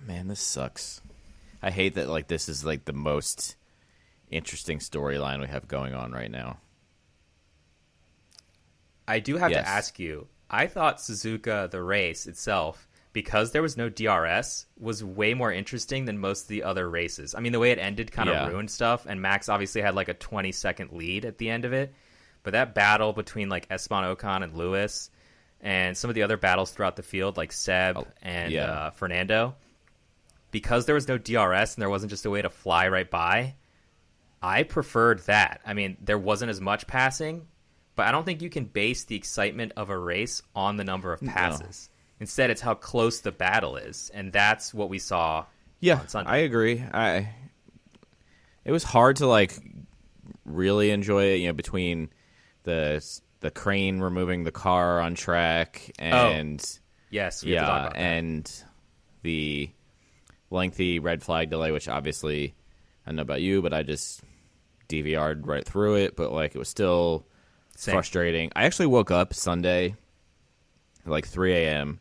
man, 0.00 0.26
this 0.28 0.40
sucks. 0.40 1.00
I 1.62 1.70
hate 1.70 1.94
that 1.94 2.08
like 2.08 2.26
this 2.26 2.48
is 2.48 2.64
like 2.64 2.84
the 2.84 2.92
most 2.92 3.54
interesting 4.30 4.78
storyline 4.80 5.40
we 5.40 5.46
have 5.46 5.68
going 5.68 5.94
on 5.94 6.10
right 6.12 6.30
now. 6.30 6.58
I 9.06 9.20
do 9.20 9.36
have 9.36 9.50
Yes. 9.50 9.64
to 9.64 9.68
ask 9.70 9.98
you. 9.98 10.28
I 10.50 10.66
thought 10.66 10.98
Suzuka 10.98 11.70
the 11.70 11.82
race 11.82 12.26
itself, 12.26 12.88
because 13.12 13.52
there 13.52 13.62
was 13.62 13.76
no 13.76 13.88
DRS, 13.88 14.66
was 14.78 15.04
way 15.04 15.34
more 15.34 15.52
interesting 15.52 16.04
than 16.04 16.18
most 16.18 16.42
of 16.42 16.48
the 16.48 16.62
other 16.62 16.88
races. 16.90 17.34
I 17.34 17.40
mean, 17.40 17.52
the 17.52 17.58
way 17.60 17.70
it 17.70 17.78
ended 17.78 18.10
kind 18.12 18.28
of 18.28 18.34
Yeah. 18.34 18.48
ruined 18.48 18.70
stuff, 18.70 19.06
and 19.06 19.22
Max 19.22 19.48
obviously 19.48 19.80
had 19.82 19.94
like 19.94 20.08
a 20.08 20.14
20 20.14 20.50
second 20.52 20.92
lead 20.92 21.24
at 21.24 21.38
the 21.38 21.50
end 21.50 21.64
of 21.64 21.72
it. 21.72 21.94
But 22.42 22.52
that 22.52 22.74
battle 22.74 23.12
between 23.12 23.48
like 23.48 23.66
Esteban 23.70 24.04
Ocon 24.04 24.42
and 24.42 24.56
Lewis, 24.56 25.10
and 25.62 25.96
some 25.96 26.10
of 26.10 26.14
the 26.14 26.22
other 26.22 26.36
battles 26.36 26.70
throughout 26.72 26.96
the 26.96 27.02
field, 27.02 27.36
like 27.36 27.52
Seb 27.52 27.96
Oh, 27.98 28.06
and 28.20 28.52
yeah. 28.52 28.64
uh, 28.64 28.90
Fernando, 28.90 29.54
because 30.50 30.86
there 30.86 30.94
was 30.94 31.08
no 31.08 31.16
DRS 31.18 31.74
and 31.74 31.82
there 31.82 31.88
wasn't 31.90 32.10
just 32.10 32.26
a 32.26 32.30
way 32.30 32.42
to 32.42 32.50
fly 32.50 32.88
right 32.88 33.08
by, 33.08 33.54
I 34.42 34.64
preferred 34.64 35.20
that. 35.20 35.60
I 35.64 35.72
mean, 35.74 35.96
there 36.02 36.18
wasn't 36.18 36.50
as 36.50 36.60
much 36.60 36.86
passing, 36.86 37.46
but 37.94 38.06
I 38.06 38.12
don't 38.12 38.24
think 38.24 38.42
you 38.42 38.50
can 38.50 38.64
base 38.64 39.04
the 39.04 39.14
excitement 39.16 39.72
of 39.76 39.88
a 39.88 39.96
race 39.98 40.42
on 40.54 40.76
the 40.76 40.84
number 40.84 41.12
of 41.12 41.20
passes. 41.20 41.88
Instead, 42.18 42.50
it's 42.50 42.60
how 42.60 42.74
close 42.74 43.20
the 43.20 43.32
battle 43.32 43.76
is, 43.76 44.10
and 44.14 44.32
that's 44.32 44.72
what 44.74 44.88
we 44.88 44.98
saw. 44.98 45.44
Yeah, 45.80 46.00
on 46.00 46.08
Sunday. 46.08 46.30
I 46.30 46.36
agree. 46.38 46.84
I 46.92 47.28
it 48.64 48.70
was 48.72 48.84
hard 48.84 49.16
to 49.16 49.26
like 49.26 49.58
really 50.44 50.90
enjoy 50.90 51.32
it, 51.32 51.36
you 51.36 51.48
know, 51.48 51.52
between 51.52 52.10
the 52.62 53.04
the 53.42 53.50
crane 53.50 54.00
removing 54.00 54.44
the 54.44 54.52
car 54.52 55.00
on 55.00 55.14
track 55.14 55.92
and 55.98 56.64
Yes, 57.10 57.44
we 57.44 57.52
have 57.52 57.66
to 57.66 57.66
talk 57.66 57.94
yeah, 57.94 58.00
and 58.00 58.64
the 59.22 59.70
lengthy 60.50 60.98
red 60.98 61.22
flag 61.22 61.50
delay, 61.50 61.70
which 61.70 61.88
obviously 61.88 62.54
I 63.04 63.10
don't 63.10 63.16
know 63.16 63.22
about 63.22 63.42
you, 63.42 63.60
but 63.60 63.74
I 63.74 63.82
just 63.82 64.22
DVR'd 64.88 65.46
right 65.46 65.64
through 65.64 65.96
it. 65.96 66.16
But 66.16 66.32
like 66.32 66.54
it 66.54 66.58
was 66.58 66.68
still 66.68 67.26
Same. 67.76 67.92
frustrating. 67.92 68.50
I 68.56 68.64
actually 68.64 68.86
woke 68.86 69.10
up 69.10 69.34
Sunday 69.34 69.96
at 71.04 71.10
like 71.10 71.26
3 71.26 71.52
a.m. 71.52 72.00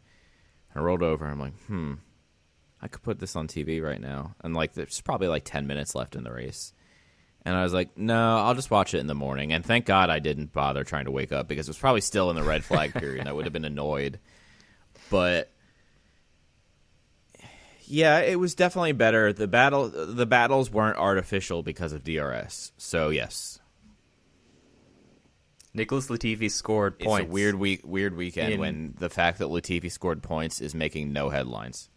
I 0.73 0.79
rolled 0.79 1.03
over. 1.03 1.25
I'm 1.25 1.39
like, 1.39 1.57
hmm, 1.65 1.95
I 2.81 2.87
could 2.87 3.03
put 3.03 3.19
this 3.19 3.35
on 3.35 3.47
TV 3.47 3.83
right 3.83 3.99
now. 3.99 4.35
And 4.41 4.53
like, 4.53 4.73
there's 4.73 5.01
probably 5.01 5.27
like 5.27 5.43
10 5.43 5.67
minutes 5.67 5.95
left 5.95 6.15
in 6.15 6.23
the 6.23 6.31
race. 6.31 6.73
And 7.43 7.55
I 7.55 7.63
was 7.63 7.73
like, 7.73 7.97
no, 7.97 8.37
I'll 8.37 8.53
just 8.53 8.69
watch 8.69 8.93
it 8.93 8.99
in 8.99 9.07
the 9.07 9.15
morning. 9.15 9.51
And 9.51 9.65
thank 9.65 9.85
God 9.85 10.09
I 10.11 10.19
didn't 10.19 10.53
bother 10.53 10.83
trying 10.83 11.05
to 11.05 11.11
wake 11.11 11.31
up 11.31 11.47
because 11.47 11.67
it 11.67 11.71
was 11.71 11.77
probably 11.79 12.01
still 12.01 12.29
in 12.29 12.35
the 12.35 12.43
red 12.43 12.63
flag 12.63 12.93
period. 12.95 13.19
and 13.21 13.29
I 13.29 13.33
would 13.33 13.45
have 13.45 13.53
been 13.53 13.65
annoyed. 13.65 14.19
But 15.09 15.51
yeah, 17.81 18.19
it 18.19 18.39
was 18.39 18.53
definitely 18.55 18.91
better. 18.93 19.33
The 19.33 19.47
battle, 19.47 19.89
the 19.89 20.25
battles 20.27 20.69
weren't 20.71 20.97
artificial 20.97 21.63
because 21.63 21.93
of 21.93 22.03
DRS. 22.03 22.71
So 22.77 23.09
yes, 23.09 23.59
Nicholas 25.73 26.07
Latifi 26.07 26.49
scored 26.51 26.95
it's 26.99 27.05
points. 27.07 27.27
a 27.29 27.31
weird 27.33 27.55
week, 27.55 27.81
weird 27.83 28.15
weekend 28.15 28.53
in- 28.53 28.59
when 28.59 28.93
the 28.99 29.09
fact 29.09 29.39
that 29.39 29.47
Latifi 29.47 29.91
scored 29.91 30.21
points 30.21 30.61
is 30.61 30.75
making 30.75 31.11
no 31.11 31.29
headlines. 31.29 31.89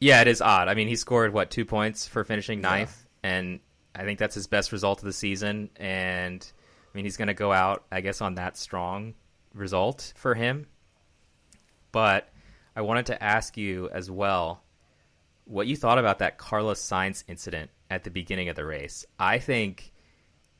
Yeah, 0.00 0.20
it 0.20 0.28
is 0.28 0.40
odd. 0.40 0.68
I 0.68 0.74
mean, 0.74 0.88
he 0.88 0.96
scored 0.96 1.32
what 1.32 1.50
two 1.50 1.64
points 1.64 2.06
for 2.06 2.24
finishing 2.24 2.60
ninth, 2.60 3.03
and 3.24 3.58
I 3.94 4.04
think 4.04 4.18
that's 4.18 4.34
his 4.34 4.46
best 4.46 4.70
result 4.70 4.98
of 4.98 5.06
the 5.06 5.12
season. 5.12 5.70
And 5.76 6.46
I 6.92 6.96
mean, 6.96 7.06
he's 7.06 7.16
going 7.16 7.28
to 7.28 7.34
go 7.34 7.52
out, 7.52 7.84
I 7.90 8.02
guess, 8.02 8.20
on 8.20 8.34
that 8.34 8.58
strong 8.58 9.14
result 9.54 10.12
for 10.14 10.34
him. 10.34 10.66
But 11.90 12.28
I 12.76 12.82
wanted 12.82 13.06
to 13.06 13.24
ask 13.24 13.56
you 13.56 13.88
as 13.88 14.10
well 14.10 14.62
what 15.46 15.66
you 15.66 15.74
thought 15.74 15.98
about 15.98 16.18
that 16.18 16.36
Carlos 16.36 16.82
Sainz 16.82 17.24
incident 17.26 17.70
at 17.88 18.04
the 18.04 18.10
beginning 18.10 18.50
of 18.50 18.56
the 18.56 18.64
race. 18.66 19.06
I 19.18 19.38
think 19.38 19.92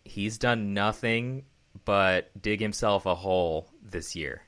he's 0.05 0.38
done 0.38 0.72
nothing 0.72 1.44
but 1.85 2.31
dig 2.40 2.61
himself 2.61 3.05
a 3.05 3.14
hole 3.14 3.68
this 3.83 4.16
year 4.16 4.42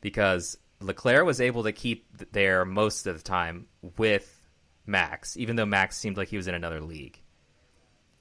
because 0.00 0.56
Leclerc 0.80 1.26
was 1.26 1.40
able 1.40 1.64
to 1.64 1.72
keep 1.72 2.06
there 2.32 2.64
most 2.64 3.06
of 3.06 3.18
the 3.18 3.22
time 3.22 3.66
with 3.98 4.42
Max, 4.86 5.36
even 5.36 5.56
though 5.56 5.66
Max 5.66 5.98
seemed 5.98 6.16
like 6.16 6.28
he 6.28 6.38
was 6.38 6.48
in 6.48 6.54
another 6.54 6.80
league. 6.80 7.20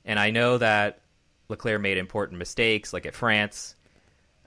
And 0.08 0.18
I 0.20 0.32
know 0.32 0.58
that 0.58 1.02
Leclerc 1.50 1.80
made 1.82 2.00
important 2.00 2.40
mistakes, 2.40 2.94
like 2.94 3.06
at 3.06 3.14
France 3.14 3.76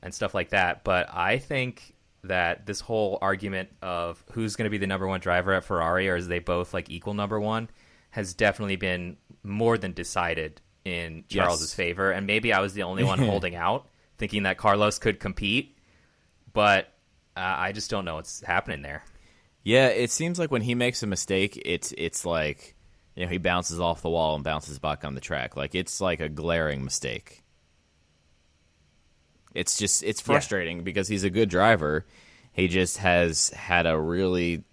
and 0.03 0.13
stuff 0.13 0.35
like 0.35 0.49
that, 0.51 0.83
but 0.83 1.09
I 1.15 1.39
think 1.39 1.95
that 2.25 2.67
this 2.67 2.81
whole 2.81 3.19
argument 3.23 3.69
of 3.83 4.23
who's 4.33 4.57
going 4.57 4.65
to 4.65 4.71
be 4.71 4.79
the 4.79 4.87
number 4.87 5.07
one 5.07 5.21
driver 5.21 5.53
at 5.53 5.65
Ferrari, 5.65 6.09
or 6.09 6.17
is 6.17 6.27
they 6.27 6.39
both 6.41 6.75
like 6.75 6.91
equal 6.91 7.15
number 7.15 7.39
one, 7.39 7.69
has 8.11 8.35
definitely 8.35 8.77
been 8.77 9.17
more 9.43 9.79
than 9.79 9.93
decided 9.93 10.61
in 10.85 11.25
Yes. 11.29 11.45
Charles's 11.45 11.75
favor. 11.75 12.11
And 12.11 12.27
maybe 12.27 12.53
I 12.53 12.61
was 12.61 12.75
the 12.75 12.83
only 12.83 13.05
one 13.05 13.19
holding 13.31 13.55
out, 13.55 13.87
thinking 14.19 14.43
that 14.43 14.57
Carlos 14.59 14.99
could 14.99 15.21
compete, 15.21 15.77
but 16.53 16.93
uh, 17.37 17.41
I 17.59 17.73
just 17.73 17.91
don't 17.91 18.05
know 18.05 18.17
what's 18.17 18.41
happening 18.43 18.83
there. 18.83 19.05
Yeah, 19.63 19.89
it 19.89 20.11
seems 20.11 20.39
like 20.39 20.51
when 20.51 20.63
he 20.63 20.75
makes 20.75 21.03
a 21.03 21.07
mistake, 21.07 21.61
it's 21.65 21.93
it's 21.99 22.25
like 22.25 22.75
you 23.15 23.25
know 23.25 23.31
he 23.31 23.39
bounces 23.39 23.81
off 23.81 24.03
the 24.03 24.11
wall 24.11 24.35
and 24.35 24.45
bounces 24.45 24.79
back 24.79 25.05
on 25.05 25.15
the 25.15 25.21
track. 25.21 25.57
Like 25.57 25.75
it's 25.75 26.01
like 26.01 26.21
a 26.21 26.29
glaring 26.29 26.85
mistake. 26.85 27.43
It's 29.55 29.77
just 29.77 30.03
it's 30.03 30.21
frustrating 30.21 30.85
because 30.85 31.09
he's 31.09 31.25
a 31.25 31.31
good 31.31 31.49
driver. 31.49 32.07
He 32.53 32.69
just 32.69 32.99
has 32.99 33.51
had 33.51 33.87
a 33.87 33.99
really 33.99 34.65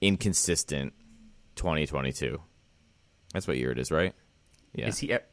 inconsistent 0.00 0.92
2022. 1.56 2.40
That's 3.32 3.46
what 3.46 3.56
year 3.56 3.70
it 3.72 3.78
is, 3.78 3.90
right? 3.90 4.14
Yeah. 4.74 4.88
Is 4.88 4.98
he? 4.98 5.12
At, 5.12 5.28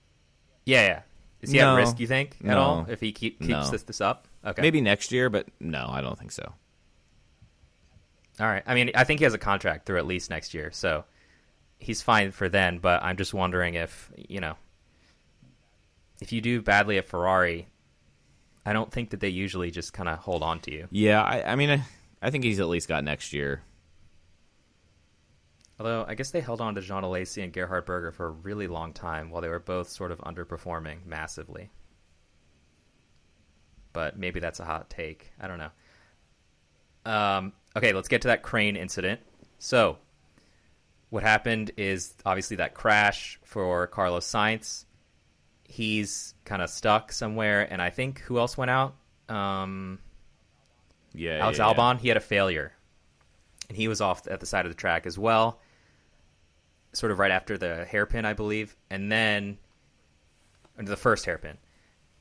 yeah, 0.66 0.86
yeah. 0.88 1.02
Is 1.42 1.52
he 1.52 1.58
No. 1.60 1.74
at 1.74 1.78
risk? 1.78 2.00
You 2.00 2.08
think 2.08 2.38
at 2.42 2.46
No. 2.48 2.60
all 2.60 2.86
if 2.90 3.00
he 3.00 3.12
keep, 3.12 3.40
keeps 3.40 3.50
No. 3.50 3.70
this, 3.70 3.84
this 3.84 4.02
up? 4.02 4.28
Okay, 4.46 4.62
Maybe 4.62 4.82
next 4.82 5.12
year, 5.12 5.30
but 5.30 5.48
no, 5.60 5.88
I 5.90 6.02
don't 6.02 6.18
think 6.18 6.32
so. 6.32 6.54
All 8.40 8.46
right. 8.48 8.64
I 8.66 8.76
mean, 8.76 8.92
I 8.96 9.04
think 9.04 9.20
he 9.20 9.24
has 9.24 9.34
a 9.34 9.38
contract 9.40 9.86
through 9.86 9.98
at 9.98 10.06
least 10.06 10.30
next 10.30 10.54
year, 10.54 10.72
so 10.72 11.06
he's 11.80 12.02
fine 12.02 12.32
for 12.32 12.50
then. 12.50 12.80
But 12.80 13.04
I'm 13.04 13.18
just 13.18 13.34
wondering 13.34 13.76
if 13.76 14.12
you 14.18 14.40
know, 14.40 14.56
if 16.22 16.32
you 16.32 16.42
do 16.42 16.62
badly 16.62 16.98
at 16.98 17.08
Ferrari, 17.08 17.68
I 18.66 18.74
don't 18.74 18.92
think 18.92 19.12
that 19.12 19.20
they 19.20 19.30
usually 19.30 19.72
just 19.72 19.94
kind 19.94 20.10
of 20.10 20.20
hold 20.20 20.44
on 20.44 20.60
to 20.62 20.72
you. 20.72 20.88
Yeah, 20.92 21.22
I, 21.22 21.54
I 21.54 21.56
mean, 21.56 21.70
I, 21.70 21.84
I 22.22 22.30
think 22.32 22.44
he's 22.44 22.60
at 22.60 22.68
least 22.68 22.88
got 22.88 23.04
next 23.04 23.34
year. 23.34 23.62
Although 25.80 26.06
I 26.08 26.16
guess 26.16 26.32
they 26.32 26.42
held 26.42 26.60
on 26.60 26.76
to 26.76 26.82
Jean 26.82 27.04
Alesi 27.04 27.44
and 27.44 27.54
Gerhard 27.54 27.86
Berger 27.86 28.12
for 28.12 28.28
a 28.28 28.32
really 28.32 28.68
long 28.68 28.94
time 28.94 29.30
while 29.30 29.42
they 29.42 29.50
were 29.50 29.60
both 29.60 29.90
sort 29.90 30.12
of 30.12 30.18
underperforming 30.20 31.06
massively. 31.06 31.70
But 33.94 34.18
maybe 34.18 34.40
that's 34.40 34.60
a 34.60 34.66
hot 34.66 34.90
take. 34.90 35.32
I 35.40 35.48
don't 35.48 35.60
know. 35.60 35.72
Um, 37.06 37.54
okay, 37.76 37.94
let's 37.94 38.08
get 38.08 38.24
to 38.24 38.28
that 38.30 38.42
crane 38.42 38.76
incident. 38.76 39.22
So, 39.60 39.98
what 41.10 41.24
happened 41.24 41.72
is 41.78 42.14
obviously 42.26 42.58
that 42.58 42.74
crash 42.74 43.40
for 43.44 43.88
Carlos 43.88 44.30
Sainz. 44.30 44.86
He's 45.64 46.34
kind 46.46 46.62
of 46.62 46.70
stuck 46.70 47.12
somewhere, 47.12 47.62
and 47.72 47.82
I 47.82 47.90
think 47.90 48.20
who 48.20 48.40
else 48.40 48.58
went 48.58 48.72
out? 48.72 48.96
Um, 49.30 50.00
Yeah, 51.14 51.40
Alex 51.40 51.60
yeah, 51.60 51.68
yeah. 51.68 51.74
Albon, 51.74 52.00
he 52.00 52.08
had 52.08 52.18
a 52.18 52.22
failure, 52.22 52.72
and 53.68 53.78
he 53.78 53.88
was 53.88 54.02
off 54.02 54.28
at 54.28 54.40
the 54.40 54.46
side 54.46 54.66
of 54.66 54.72
the 54.72 54.78
track 54.78 55.06
as 55.06 55.18
well, 55.18 55.60
sort 56.94 57.12
of 57.12 57.20
right 57.20 57.32
after 57.32 57.58
the 57.58 57.86
hairpin, 57.86 58.26
I 58.26 58.34
believe, 58.34 58.76
and 58.90 59.12
then 59.12 59.58
under 60.78 60.90
the 60.90 60.98
first 60.98 61.26
hairpin, 61.26 61.58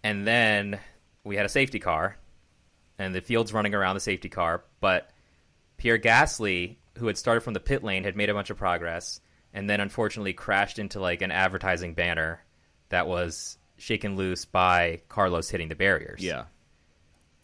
and 0.03 0.27
then 0.27 0.79
we 1.25 1.37
had 1.37 1.47
a 1.47 1.49
safety 1.51 1.79
car, 1.79 2.17
and 2.99 3.15
the 3.15 3.21
field's 3.21 3.53
running 3.53 3.75
around 3.75 3.95
the 3.95 4.01
safety 4.01 4.29
car, 4.29 4.65
but 4.81 5.11
Pierre 5.77 5.99
Gasly, 5.99 6.77
who 6.99 7.07
had 7.07 7.19
started 7.19 7.43
from 7.43 7.55
the 7.55 7.61
pit 7.61 7.83
lane, 7.83 8.05
had 8.05 8.17
made 8.17 8.31
a 8.31 8.35
bunch 8.35 8.51
of 8.51 8.57
progress, 8.57 9.21
and 9.53 9.69
then 9.69 9.81
unfortunately 9.81 10.33
crashed 10.33 10.79
into 10.79 11.01
like 11.01 11.23
an 11.23 11.31
advertising 11.31 11.95
banner 11.95 12.43
that 12.89 13.07
was 13.07 13.59
shaken 13.79 14.17
loose 14.17 14.45
by 14.45 15.01
Carlos 15.09 15.49
hitting 15.49 15.69
the 15.69 15.75
barriers. 15.75 16.23
Yeah. 16.23 16.45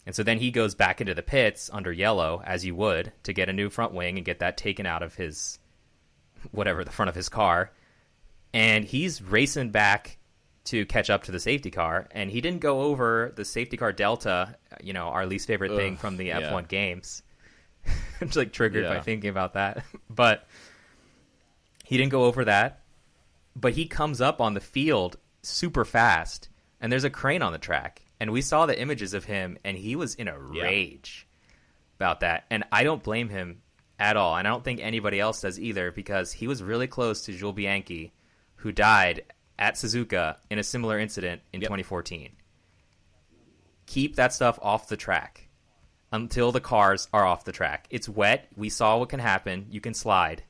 And 0.05 0.13
so 0.13 0.23
then 0.23 0.37
he 0.37 0.51
goes 0.51 0.75
back 0.75 0.99
into 0.99 1.13
the 1.13 1.23
pits 1.23 1.69
under 1.71 1.91
yellow, 1.91 2.41
as 2.45 2.65
you 2.65 2.75
would, 2.75 3.13
to 3.23 3.33
get 3.33 3.49
a 3.49 3.53
new 3.53 3.69
front 3.69 3.93
wing 3.93 4.17
and 4.17 4.25
get 4.25 4.39
that 4.39 4.57
taken 4.57 4.85
out 4.85 5.01
of 5.01 5.15
his 5.15 5.59
whatever, 6.51 6.83
the 6.83 6.91
front 6.91 7.09
of 7.09 7.15
his 7.15 7.29
car. 7.29 7.71
And 8.53 8.83
he's 8.83 9.21
racing 9.21 9.71
back 9.71 10.17
to 10.65 10.85
catch 10.85 11.09
up 11.09 11.23
to 11.23 11.31
the 11.31 11.39
safety 11.39 11.71
car. 11.71 12.07
And 12.11 12.29
he 12.29 12.41
didn't 12.41 12.59
go 12.59 12.81
over 12.81 13.31
the 13.35 13.45
safety 13.45 13.77
car 13.77 13.93
delta, 13.93 14.57
you 14.81 14.91
know, 14.93 15.07
our 15.07 15.25
least 15.25 15.47
favorite 15.47 15.75
thing 15.75 15.95
from 15.95 16.17
the. 16.17 16.29
F1 16.29 16.67
games. 16.67 17.23
I'm 18.21 18.27
just 18.27 18.37
like 18.37 18.53
triggered 18.53 18.85
by 18.87 18.99
thinking 19.01 19.29
about 19.29 19.53
that. 19.53 19.83
but 20.09 20.47
he 21.83 21.97
didn't 21.97 22.11
go 22.11 22.23
over 22.25 22.45
that. 22.45 22.81
But 23.55 23.73
he 23.73 23.85
comes 23.85 24.21
up 24.21 24.41
on 24.41 24.53
the 24.53 24.59
field 24.61 25.17
super 25.41 25.85
fast, 25.85 26.49
and 26.81 26.91
there's 26.91 27.03
a 27.03 27.09
crane 27.09 27.41
on 27.41 27.51
the 27.51 27.59
track. 27.59 28.01
And 28.19 28.31
we 28.31 28.41
saw 28.41 28.65
the 28.65 28.79
images 28.79 29.13
of 29.13 29.25
him, 29.25 29.57
and 29.63 29.77
he 29.77 29.95
was 29.95 30.15
in 30.15 30.27
a 30.27 30.37
Yeah. 30.53 30.63
rage 30.63 31.27
about 31.97 32.21
that. 32.21 32.45
And 32.49 32.63
I 32.71 32.83
don't 32.83 33.03
blame 33.03 33.29
him 33.29 33.61
at 33.99 34.15
all. 34.17 34.37
And 34.37 34.47
I 34.47 34.51
don't 34.51 34.63
think 34.63 34.79
anybody 34.81 35.19
else 35.19 35.41
does 35.41 35.59
either, 35.59 35.91
because 35.91 36.31
he 36.31 36.47
was 36.47 36.63
really 36.63 36.87
close 36.87 37.23
to 37.25 37.33
Jules 37.33 37.55
Bianchi, 37.55 38.13
who 38.55 38.71
died 38.71 39.23
at 39.59 39.75
Suzuka 39.75 40.37
in 40.49 40.57
a 40.57 40.63
similar 40.63 40.97
incident 40.97 41.41
in 41.51 41.61
Yep. 41.61 41.67
2014. 41.67 42.31
Keep 43.85 44.15
that 44.15 44.33
stuff 44.33 44.57
off 44.61 44.87
the 44.87 44.97
track 44.97 45.49
until 46.13 46.51
the 46.51 46.61
cars 46.61 47.07
are 47.11 47.25
off 47.25 47.43
the 47.43 47.51
track. 47.51 47.87
It's 47.89 48.07
wet. 48.07 48.47
We 48.55 48.69
saw 48.69 48.99
what 48.99 49.09
can 49.09 49.19
happen. 49.19 49.65
You 49.71 49.81
can 49.81 49.95
slide. 49.95 50.43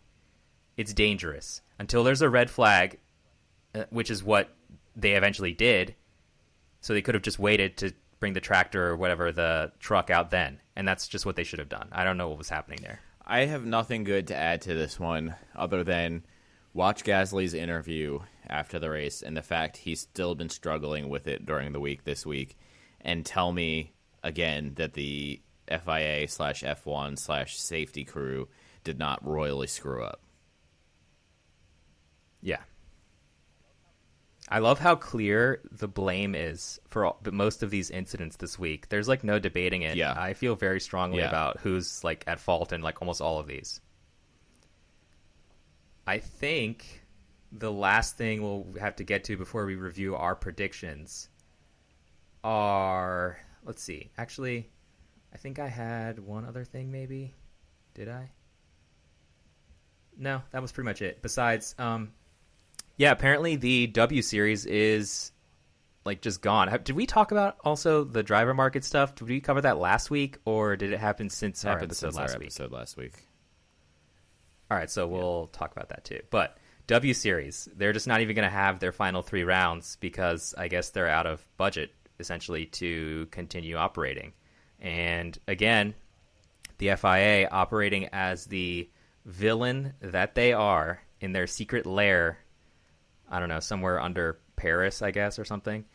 It's 0.76 0.94
dangerous. 0.94 1.62
Until 1.80 2.04
there's 2.04 2.22
a 2.22 2.30
red 2.30 2.52
flag, 2.52 3.00
uh, 3.74 3.86
which 3.90 4.12
is 4.12 4.24
what 4.24 4.50
they 4.96 5.14
eventually 5.14 5.54
did. 5.54 5.96
So 6.82 6.94
they 6.94 7.02
could 7.02 7.16
have 7.16 7.24
just 7.24 7.40
waited 7.40 7.78
to 7.78 7.94
bring 8.20 8.34
the 8.34 8.42
tractor 8.42 8.90
or 8.90 8.98
whatever 8.98 9.32
the 9.32 9.72
truck 9.80 10.10
out 10.10 10.32
then. 10.32 10.60
And 10.76 10.86
that's 10.86 11.08
just 11.08 11.26
what 11.26 11.38
they 11.38 11.46
should 11.46 11.60
have 11.60 11.70
done. 11.70 11.88
I 11.94 12.04
don't 12.04 12.18
know 12.18 12.28
what 12.28 12.38
was 12.38 12.50
happening 12.50 12.80
there. 12.82 13.00
I 13.26 13.46
have 13.46 13.66
nothing 13.66 14.04
good 14.04 14.28
to 14.28 14.36
add 14.36 14.62
to 14.64 14.74
this 14.74 15.00
one 15.00 15.36
other 15.56 15.86
than 15.86 16.26
watch 16.74 17.06
Gasly's 17.06 17.54
interview 17.54 18.20
after 18.50 18.80
the 18.80 18.90
race 18.90 19.22
and 19.22 19.38
the 19.38 19.42
fact 19.42 19.78
he's 19.78 20.02
still 20.02 20.36
been 20.36 20.50
struggling 20.50 21.08
with 21.08 21.26
it 21.26 21.46
during 21.46 21.72
the 21.72 21.80
week 21.80 22.04
this 22.04 22.26
week, 22.26 22.58
and 23.00 23.26
tell 23.26 23.54
me 23.54 23.94
again 24.24 24.74
that 24.76 24.94
the 24.94 25.42
FIA 25.86 26.28
slash 26.28 26.64
F1 26.64 27.18
slash 27.18 27.58
safety 27.58 28.04
crew 28.04 28.48
did 28.84 29.00
not 29.00 29.26
royally 29.26 29.68
screw 29.68 30.04
up. 30.04 30.22
Yeah. 32.42 32.60
I 34.50 34.60
love 34.60 34.78
how 34.80 34.96
clear 34.96 35.62
the 35.72 35.88
blame 35.88 36.36
is 36.36 36.80
for 36.90 37.06
all, 37.06 37.20
but 37.24 37.34
most 37.34 37.64
of 37.64 37.70
these 37.72 37.90
incidents 37.90 38.36
this 38.36 38.60
week. 38.60 38.90
There's 38.90 39.08
like 39.08 39.24
no 39.24 39.40
debating 39.40 39.84
it. 39.84 39.96
Yeah. 39.96 40.14
I 40.16 40.34
feel 40.34 40.56
very 40.56 40.80
strongly 40.82 41.20
Yeah. 41.20 41.30
about 41.30 41.62
who's 41.62 42.04
like 42.04 42.24
at 42.28 42.40
fault 42.40 42.74
in 42.74 42.82
like 42.82 43.02
almost 43.02 43.22
all 43.22 43.40
of 43.40 43.48
these. 43.48 43.80
I 46.06 46.20
think 46.20 47.04
the 47.54 47.72
last 47.72 48.18
thing 48.18 48.42
we'll 48.42 48.68
have 48.80 48.98
to 48.98 49.04
get 49.04 49.24
to 49.26 49.38
before 49.38 49.66
we 49.66 49.76
review 49.76 50.16
our 50.16 50.36
predictions 50.36 51.30
are 52.44 53.40
let's 53.66 53.82
see. 53.82 54.12
Actually, 54.18 54.70
I 55.34 55.38
think 55.38 55.60
I 55.60 55.68
had 55.68 56.20
one 56.20 56.46
other 56.46 56.64
thing 56.64 56.92
maybe. 56.92 57.34
Did 57.96 58.08
I? 58.10 58.32
No, 60.18 60.42
that 60.52 60.62
was 60.62 60.72
pretty 60.72 60.86
much 60.86 61.02
it. 61.02 61.22
Besides, 61.22 61.74
um, 61.80 62.12
yeah, 62.98 63.12
apparently 63.12 63.56
the 63.56 63.88
W 63.88 64.22
series 64.22 64.66
is 64.66 65.32
like 66.06 66.22
just 66.22 66.42
gone. 66.42 66.70
Did 66.84 66.96
we 66.96 67.06
talk 67.06 67.32
about 67.32 67.58
also 67.64 68.04
the 68.04 68.22
driver 68.22 68.54
market 68.54 68.84
stuff? 68.84 69.16
Did 69.16 69.28
we 69.28 69.42
cover 69.42 69.62
that 69.62 69.80
last 69.80 70.12
week, 70.12 70.38
or 70.46 70.76
did 70.76 70.94
it 70.94 71.00
happen 71.00 71.30
since 71.30 71.66
our 71.66 71.74
Happened 71.74 71.92
episode 71.92 72.08
since 72.08 72.16
last 72.18 72.34
our 72.34 72.40
week? 72.40 72.48
episode 72.48 72.72
last 72.72 72.98
week. 72.98 73.14
All 74.70 74.78
right, 74.78 74.90
so 74.90 75.08
we'll 75.08 75.48
talk 75.48 75.72
about 75.72 75.90
that 75.90 76.04
too. 76.04 76.20
But 76.30 76.58
W 76.88 77.14
series, 77.14 77.68
they're 77.76 77.94
just 77.94 78.08
not 78.08 78.22
even 78.22 78.36
going 78.36 78.48
to 78.48 78.56
have 78.56 78.80
their 78.80 78.92
final 78.92 79.22
three 79.22 79.44
rounds 79.44 79.98
because 80.00 80.54
I 80.58 80.68
guess 80.68 80.90
they're 80.90 81.08
out 81.08 81.26
of 81.26 81.46
budget 81.58 81.92
essentially 82.20 82.66
to 82.68 83.28
continue 83.32 83.76
operating. 83.78 84.34
And 84.84 85.38
again, 85.48 85.96
the 86.78 86.96
FIA 86.96 87.48
operating 87.50 88.10
as 88.12 88.46
the 88.46 88.90
villain 89.26 89.94
that 90.02 90.36
they 90.36 90.52
are 90.54 91.02
in 91.22 91.32
their 91.32 91.48
secret 91.48 91.86
lair. 91.86 92.38
I 93.32 93.40
don't 93.40 93.50
know, 93.50 93.62
somewhere 93.62 94.00
under 94.00 94.38
Paris, 94.58 95.02
I 95.02 95.12
guess, 95.12 95.40
or 95.40 95.46
something. 95.46 95.86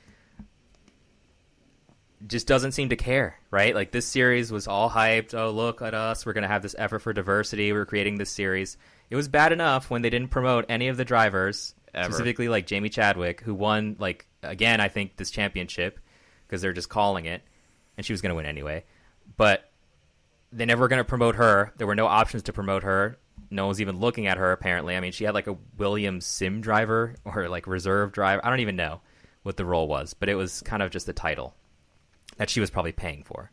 Just 2.26 2.48
doesn't 2.48 2.72
seem 2.72 2.88
to 2.88 2.96
care, 2.96 3.38
right? 3.50 3.74
Like 3.74 3.92
this 3.92 4.06
series 4.06 4.50
was 4.50 4.66
all 4.66 4.90
hyped. 4.90 5.34
Oh, 5.38 5.50
look 5.50 5.82
at 5.82 5.94
us. 5.94 6.26
We're 6.26 6.32
going 6.32 6.42
to 6.42 6.48
have 6.48 6.62
this 6.62 6.74
effort 6.76 7.00
for 7.00 7.12
diversity. 7.12 7.72
We're 7.72 7.84
creating 7.86 8.16
this 8.16 8.30
series. 8.30 8.76
It 9.10 9.14
was 9.16 9.28
bad 9.28 9.52
enough 9.52 9.90
when 9.90 10.02
they 10.02 10.10
didn't 10.10 10.30
promote 10.30 10.64
any 10.68 10.88
of 10.88 10.96
the 10.96 11.04
drivers, 11.04 11.74
Ever. 11.94 12.10
specifically 12.10 12.48
like 12.48 12.66
Jamie 12.66 12.88
Chadwick, 12.88 13.42
who 13.42 13.54
won, 13.54 13.96
like, 14.00 14.26
again, 14.42 14.80
I 14.80 14.88
think 14.88 15.16
this 15.16 15.30
championship 15.30 16.00
because 16.46 16.60
they're 16.60 16.72
just 16.72 16.88
calling 16.88 17.26
it, 17.26 17.42
and 17.98 18.06
she 18.06 18.12
was 18.14 18.22
going 18.22 18.30
to 18.30 18.36
win 18.36 18.46
anyway. 18.46 18.84
But 19.36 19.70
they 20.52 20.64
never 20.64 20.82
were 20.82 20.88
going 20.88 21.00
to 21.00 21.04
promote 21.04 21.34
her. 21.34 21.74
There 21.76 21.86
were 21.86 21.96
no 21.96 22.06
options 22.06 22.44
to 22.44 22.52
promote 22.52 22.84
her. 22.84 23.18
No 23.50 23.64
one 23.64 23.68
was 23.68 23.80
even 23.80 23.98
looking 23.98 24.26
at 24.26 24.38
her, 24.38 24.52
apparently. 24.52 24.96
I 24.96 25.00
mean, 25.00 25.12
she 25.12 25.24
had 25.24 25.34
like 25.34 25.48
a 25.48 25.58
Williams 25.76 26.24
sim 26.24 26.60
driver 26.62 27.16
or 27.24 27.48
like 27.48 27.66
reserve 27.66 28.12
driver. 28.12 28.44
I 28.46 28.48
don't 28.48 28.60
even 28.60 28.76
know 28.76 29.02
what 29.42 29.56
the 29.56 29.66
role 29.66 29.88
was, 29.88 30.14
but 30.14 30.28
it 30.28 30.36
was 30.36 30.62
kind 30.62 30.82
of 30.82 30.90
just 30.90 31.08
a 31.08 31.12
title 31.12 31.54
that 32.36 32.48
she 32.48 32.60
was 32.60 32.70
probably 32.70 32.92
paying 32.92 33.24
for. 33.24 33.50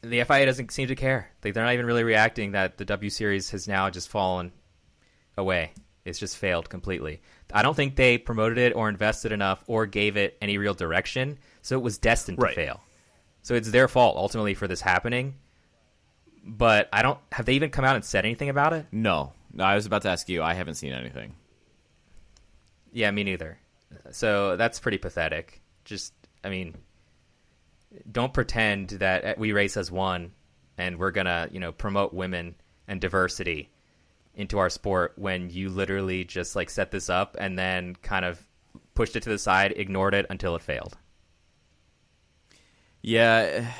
The 0.00 0.24
FIA 0.24 0.46
doesn't 0.46 0.72
seem 0.72 0.88
to 0.88 0.96
care. 0.96 1.30
Like, 1.44 1.52
they're 1.52 1.64
not 1.64 1.74
even 1.74 1.84
really 1.84 2.04
reacting 2.04 2.52
that 2.52 2.78
the 2.78 2.86
W 2.86 3.10
Series 3.10 3.50
has 3.50 3.68
now 3.68 3.90
just 3.90 4.08
fallen 4.08 4.52
away. 5.36 5.72
It's 6.04 6.18
just 6.18 6.36
failed 6.36 6.70
completely. 6.70 7.20
I 7.52 7.62
don't 7.62 7.74
think 7.74 7.96
they 7.96 8.18
promoted 8.18 8.58
it 8.58 8.74
or 8.74 8.88
invested 8.88 9.32
enough 9.32 9.62
or 9.66 9.86
gave 9.86 10.16
it 10.16 10.36
any 10.40 10.56
real 10.58 10.74
direction, 10.74 11.38
so 11.62 11.76
it 11.76 11.82
was 11.82 11.98
destined 11.98 12.38
to 12.40 12.48
fail. 12.48 12.80
So 13.42 13.54
it's 13.54 13.70
their 13.70 13.88
fault 13.88 14.16
ultimately 14.16 14.54
for 14.54 14.66
this 14.66 14.80
happening. 14.80 15.34
But 16.44 16.88
I 16.92 17.02
don't 17.02 17.18
have 17.32 17.44
they 17.44 17.54
even 17.54 17.70
come 17.70 17.84
out 17.84 17.96
and 17.96 18.04
said 18.04 18.24
anything 18.24 18.48
about 18.48 18.72
it? 18.72 18.86
No, 18.92 19.34
no. 19.52 19.62
I 19.62 19.74
was 19.74 19.84
about 19.84 20.02
to 20.02 20.08
ask 20.08 20.28
you. 20.28 20.42
I 20.42 20.54
haven't 20.54 20.76
seen 20.76 20.92
anything. 20.92 21.34
Yeah, 22.92 23.10
me 23.10 23.24
neither. 23.24 23.58
So 24.10 24.56
that's 24.56 24.80
pretty 24.80 24.98
pathetic. 24.98 25.60
Just 25.84 26.14
I 26.42 26.48
mean, 26.48 26.76
don't 28.10 28.32
pretend 28.32 28.90
that 28.90 29.38
we 29.38 29.52
race 29.52 29.76
as 29.76 29.90
one 29.90 30.32
and 30.78 30.98
we're 30.98 31.10
gonna 31.10 31.48
you 31.52 31.60
know 31.60 31.72
promote 31.72 32.14
women 32.14 32.54
and 32.88 33.00
diversity 33.00 33.68
into 34.40 34.58
our 34.58 34.70
sport 34.70 35.12
when 35.16 35.50
you 35.50 35.68
literally 35.68 36.24
just 36.24 36.56
like 36.56 36.70
set 36.70 36.90
this 36.90 37.10
up 37.10 37.36
and 37.38 37.58
then 37.58 37.94
kind 38.02 38.24
of 38.24 38.40
pushed 38.94 39.14
it 39.14 39.22
to 39.24 39.28
the 39.28 39.38
side, 39.38 39.74
ignored 39.76 40.14
it 40.14 40.24
until 40.30 40.56
it 40.56 40.62
failed. 40.62 40.96
Yeah. 43.02 43.70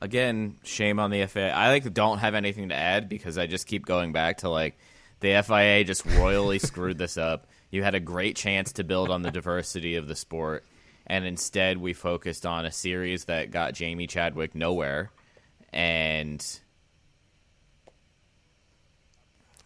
Again, 0.00 0.56
shame 0.64 0.98
on 0.98 1.10
the 1.10 1.24
FIA. 1.26 1.52
I 1.52 1.68
like 1.68 1.92
don't 1.94 2.18
have 2.18 2.34
anything 2.34 2.70
to 2.70 2.74
add 2.74 3.08
because 3.08 3.38
I 3.38 3.46
just 3.46 3.68
keep 3.68 3.86
going 3.86 4.12
back 4.12 4.38
to 4.38 4.48
like 4.48 4.76
the 5.20 5.42
FIA 5.46 5.84
just 5.84 6.04
royally 6.04 6.58
screwed 6.60 6.98
this 6.98 7.16
up. 7.16 7.46
You 7.70 7.84
had 7.84 7.94
a 7.94 8.00
great 8.00 8.34
chance 8.34 8.72
to 8.72 8.84
build 8.84 9.10
on 9.10 9.22
the 9.22 9.30
diversity 9.30 9.94
of 9.94 10.08
the 10.08 10.16
sport, 10.16 10.64
and 11.06 11.24
instead 11.24 11.78
we 11.78 11.92
focused 11.92 12.44
on 12.44 12.66
a 12.66 12.72
series 12.72 13.26
that 13.26 13.52
got 13.52 13.74
Jamie 13.74 14.08
Chadwick 14.08 14.56
nowhere. 14.56 15.12
And 15.72 16.44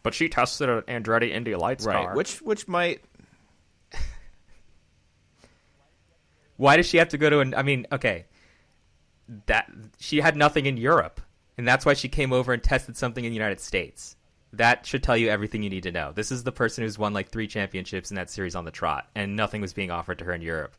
But 0.05 0.15
she 0.15 0.29
tested 0.29 0.69
an 0.69 0.83
Andretti 0.83 1.31
Indy 1.31 1.57
Lights 1.57 1.85
right, 1.87 2.15
which 2.15 2.41
which 2.43 2.69
might 2.69 3.03
Why 6.57 6.77
does 6.77 6.87
she 6.87 6.99
have 6.99 7.09
to 7.09 7.19
go 7.19 7.31
to 7.31 7.41
an? 7.41 7.55
I 7.55 7.63
mean, 7.63 7.87
okay, 7.91 8.27
that 9.47 9.71
she 9.99 10.21
had 10.21 10.37
nothing 10.37 10.67
in 10.67 10.77
Europe, 10.77 11.21
and 11.57 11.67
that's 11.67 11.87
why 11.87 11.95
she 11.95 12.09
came 12.09 12.33
over 12.33 12.53
and 12.53 12.63
tested 12.63 12.97
something 12.97 13.25
in 13.25 13.31
the 13.31 13.37
United 13.37 13.61
States. 13.61 14.17
That 14.53 14.87
should 14.87 15.03
tell 15.03 15.17
you 15.17 15.31
everything 15.31 15.63
you 15.65 15.71
need 15.71 15.83
to 15.85 15.91
know. 15.91 16.13
This 16.13 16.31
is 16.31 16.45
the 16.45 16.53
person 16.53 16.85
who's 16.85 16.99
won 16.99 17.13
like 17.15 17.31
three 17.31 17.49
championships 17.49 18.11
in 18.11 18.17
that 18.17 18.31
series 18.31 18.55
on 18.55 18.67
the 18.67 18.71
trot, 18.71 19.09
and 19.15 19.35
nothing 19.35 19.63
was 19.63 19.73
being 19.73 19.91
offered 19.91 20.19
to 20.19 20.27
her 20.27 20.33
in 20.35 20.43
Europe, 20.43 20.77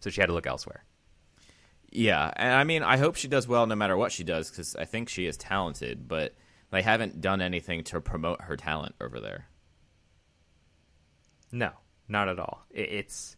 so 0.00 0.08
she 0.08 0.20
had 0.20 0.28
to 0.28 0.32
look 0.32 0.46
elsewhere. 0.46 0.82
Yeah, 1.90 2.32
and 2.36 2.54
I 2.54 2.64
mean, 2.64 2.82
I 2.82 2.96
hope 2.96 3.16
she 3.16 3.28
does 3.28 3.46
well 3.46 3.66
no 3.66 3.76
matter 3.76 3.98
what 3.98 4.12
she 4.12 4.24
does 4.24 4.50
because 4.50 4.74
I 4.76 4.86
think 4.86 5.10
she 5.10 5.26
is 5.26 5.36
talented, 5.36 6.08
but 6.08 6.34
they 6.72 6.82
haven't 6.82 7.20
done 7.20 7.40
anything 7.40 7.84
to 7.84 8.00
promote 8.00 8.40
her 8.40 8.56
talent 8.56 8.94
over 9.00 9.20
there. 9.20 9.46
No, 11.52 11.70
not 12.08 12.28
at 12.28 12.38
all. 12.40 12.64
It's. 12.70 13.36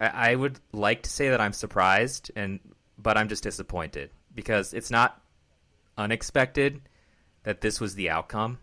I 0.00 0.32
I 0.32 0.34
would 0.34 0.60
like 0.72 1.02
to 1.02 1.10
say 1.10 1.30
that 1.30 1.40
I'm 1.40 1.54
surprised, 1.54 2.30
and 2.36 2.60
but 2.98 3.16
I'm 3.16 3.28
just 3.28 3.42
disappointed 3.42 4.10
because 4.34 4.74
it's 4.74 4.90
not 4.90 5.20
unexpected 5.96 6.82
that 7.42 7.62
this 7.62 7.80
was 7.80 7.94
the 7.94 8.10
outcome. 8.10 8.58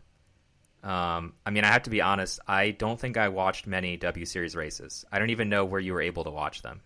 Um, 0.84 1.34
I 1.44 1.50
mean, 1.50 1.64
I 1.64 1.68
have 1.68 1.84
to 1.84 1.90
be 1.90 2.02
honest. 2.02 2.40
I 2.48 2.70
don't 2.72 3.00
think 3.00 3.18
I 3.18 3.30
watched 3.30 3.66
many 3.66 3.98
W 3.98 4.26
Series 4.26 4.56
races. 4.56 5.06
I 5.12 5.18
don't 5.18 5.32
even 5.32 5.50
know 5.50 5.66
where 5.66 5.82
you 5.82 5.94
were 5.94 6.02
able 6.02 6.24
to 6.24 6.30
watch 6.30 6.62
them. 6.62 6.82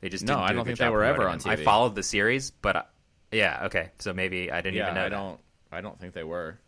They 0.00 0.08
just 0.08 0.24
No, 0.24 0.34
didn't 0.34 0.44
I 0.44 0.48
do 0.48 0.52
a 0.52 0.56
don't 0.56 0.64
think 0.66 0.78
they 0.78 0.88
were 0.88 1.02
ever 1.04 1.16
promoting 1.16 1.50
on 1.50 1.56
them. 1.56 1.60
I 1.60 1.64
followed 1.64 1.96
the 1.96 2.04
series, 2.04 2.52
but 2.52 2.76
I, 2.76 2.84
yeah, 3.32 3.62
okay. 3.66 3.90
So 3.98 4.12
maybe 4.12 4.52
I 4.52 4.60
didn't 4.60 4.76
yeah, 4.76 4.84
even 4.84 4.94
know. 4.94 5.00
I 5.00 5.08
that. 5.08 5.16
don't. 5.16 5.40
I 5.70 5.80
don't 5.80 5.98
think 6.00 6.14
they 6.14 6.24
were. 6.24 6.58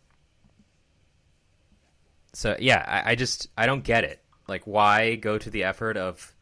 So 2.33 2.55
yeah, 2.59 2.85
I, 2.87 3.11
I 3.11 3.15
just 3.15 3.47
I 3.57 3.65
don't 3.65 3.83
get 3.83 4.03
it. 4.03 4.21
Like, 4.47 4.65
why 4.65 5.15
go 5.15 5.37
to 5.37 5.49
the 5.49 5.63
effort 5.63 5.97
of 5.97 6.33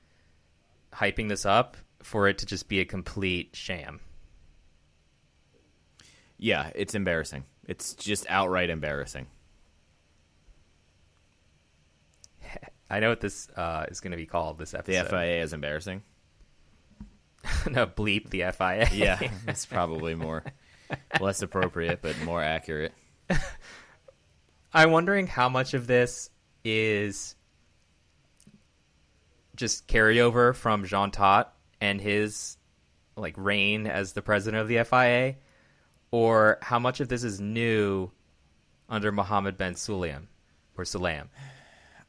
hyping 0.93 1.29
this 1.29 1.45
up 1.45 1.77
for 2.01 2.27
it 2.27 2.39
to 2.39 2.45
just 2.45 2.67
be 2.67 2.79
a 2.79 2.85
complete 2.85 3.55
sham? 3.55 3.99
Yeah, 6.37 6.71
it's 6.75 6.95
embarrassing. 6.95 7.43
It's 7.67 7.93
just 7.93 8.25
outright 8.29 8.69
embarrassing. 8.69 9.27
I 12.89 12.99
know 12.99 13.09
what 13.09 13.21
this 13.21 13.49
uh, 13.55 13.85
is 13.89 13.99
going 13.99 14.11
to 14.11 14.17
be 14.17 14.25
called. 14.25 14.57
This 14.57 14.73
episode. 14.73 15.03
The. 15.03 15.09
FIA 15.09 15.43
is 15.43 15.53
embarrassing. 15.53 16.01
no, 17.69 17.85
bleep 17.85 18.29
the 18.29 18.43
FIA. 18.51 18.89
Yeah, 18.93 19.19
it's 19.47 19.65
probably 19.65 20.15
more 20.15 20.43
less 21.19 21.41
appropriate, 21.41 22.01
but 22.01 22.19
more 22.23 22.41
accurate. 22.41 22.93
I'm 24.73 24.91
wondering 24.91 25.27
how 25.27 25.49
much 25.49 25.73
of 25.73 25.87
this 25.87 26.29
is 26.63 27.35
just 29.55 29.87
carryover 29.87 30.55
from 30.55 30.85
Jean 30.85 31.11
Todt 31.11 31.53
and 31.81 31.99
his 31.99 32.57
like 33.15 33.33
reign 33.37 33.87
as 33.87 34.13
the 34.13 34.21
president 34.21 34.61
of 34.61 34.67
the 34.67 34.83
FIA, 34.83 35.35
or 36.11 36.57
how 36.61 36.79
much 36.79 37.01
of 37.01 37.09
this 37.09 37.23
is 37.23 37.41
new 37.41 38.09
under 38.87 39.11
Mohammed 39.11 39.57
Ben 39.57 39.73
Sulayem 39.73 40.27
or 40.77 40.83
Sulayem. 40.83 41.27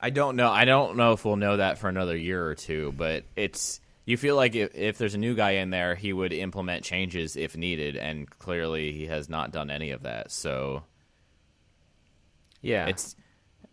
I 0.01 0.11
don't 0.11 0.37
know. 0.37 0.51
I 0.51 0.65
don't 0.65 0.97
know 0.97 1.13
if 1.13 1.25
we'll 1.25 1.37
know 1.37 1.59
that 1.59 1.79
for 1.79 1.89
another 1.89 2.17
year 2.17 2.47
or 2.47 2.55
two, 2.55 2.95
but 2.97 3.25
it's 3.37 3.81
you 4.11 4.17
feel 4.17 4.37
like 4.37 4.55
if, 4.55 4.75
if 4.75 4.99
there's 4.99 5.15
a 5.15 5.19
new 5.19 5.35
guy 5.35 5.53
in 5.53 5.71
there, 5.71 5.95
he 5.95 6.13
would 6.13 6.33
implement 6.33 6.85
changes 6.85 7.37
if 7.37 7.57
needed, 7.57 7.97
and 7.97 8.29
clearly 8.39 8.93
he 8.93 9.07
has 9.07 9.29
not 9.29 9.53
done 9.53 9.71
any 9.71 9.91
of 9.93 10.03
that. 10.03 10.31
So 10.31 10.83
Yeah, 12.61 12.87
it's 12.87 13.17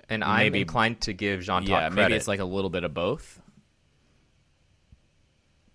and 0.10 0.24
I'm 0.24 0.38
maybe- 0.46 0.62
inclined 0.62 1.02
to 1.02 1.14
give 1.14 1.42
Jean 1.42 1.62
Todt 1.64 1.68
yeah, 1.70 1.80
credit 1.90 1.96
maybe 1.96 2.14
it's 2.16 2.28
like 2.28 2.40
a 2.40 2.46
little 2.46 2.70
bit 2.70 2.84
of 2.84 2.94
both. 2.94 3.42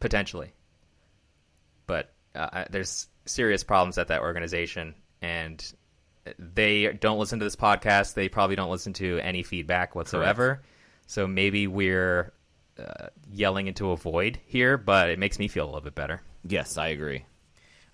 potentially, 0.01 0.53
but 1.87 2.12
uh, 2.35 2.64
there's 2.70 3.09
serious 3.27 3.62
problems 3.64 3.98
at 3.98 4.09
that 4.09 4.20
organization, 4.22 4.94
and 5.20 5.72
they 6.38 6.92
don't 6.92 7.18
listen 7.18 7.38
to 7.38 7.44
this 7.44 7.57
podcast. 7.57 8.14
They 8.14 8.29
probably 8.29 8.57
don't 8.57 8.70
listen 8.70 8.92
to 8.94 9.18
any 9.20 9.42
feedback 9.42 9.94
whatsoever. 9.94 10.62
So 11.07 11.27
maybe 11.27 11.66
we're 11.66 12.33
uh, 12.79 13.09
yelling 13.31 13.67
into 13.67 13.91
a 13.91 13.97
void 13.97 14.39
here, 14.47 14.77
but 14.77 15.11
it 15.11 15.19
makes 15.19 15.39
me 15.39 15.49
feel 15.49 15.65
a 15.65 15.67
little 15.67 15.81
bit 15.81 15.95
better. 15.95 16.23
Yes, 16.47 16.77
I 16.77 16.89
agree. 16.89 17.25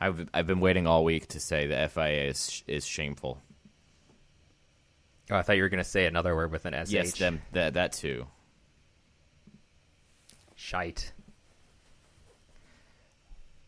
I've 0.01 0.29
I've 0.33 0.47
been 0.47 0.61
waiting 0.61 0.87
all 0.87 1.05
week 1.05 1.27
to 1.29 1.41
say 1.41 1.67
the 1.67 1.89
FIA 1.89 2.29
is 2.29 2.63
is 2.67 2.87
shameful. 2.87 3.41
Oh, 5.31 5.37
I 5.37 5.43
thought 5.43 5.57
you 5.57 5.63
were 5.63 5.69
going 5.69 5.83
to 5.83 5.89
say 5.89 6.07
another 6.07 6.35
word 6.35 6.51
with 6.53 6.65
an 6.65 6.75
S. 6.75 6.91
Yes, 6.91 7.19
them 7.19 7.43
that 7.53 7.75
that 7.75 7.93
too. 7.93 8.27
Shite. 10.55 11.13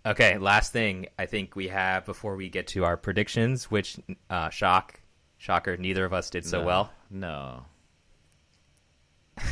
Okay, 0.07 0.39
last 0.39 0.73
thing 0.73 1.07
I 1.19 1.27
think 1.27 1.55
we 1.55 1.69
have 1.69 2.07
before 2.07 2.35
we 2.37 2.49
get 2.49 2.69
to 2.69 2.85
our 2.85 2.97
predictions, 2.97 3.71
which 3.71 3.99
uh, 4.31 4.49
shock, 4.49 4.99
shocker, 5.37 5.77
neither 5.77 6.07
of 6.07 6.15
us 6.15 6.31
did 6.31 6.47
so 6.47 6.61
No, 6.61 6.67
well. 6.67 6.91
No. 7.11 7.65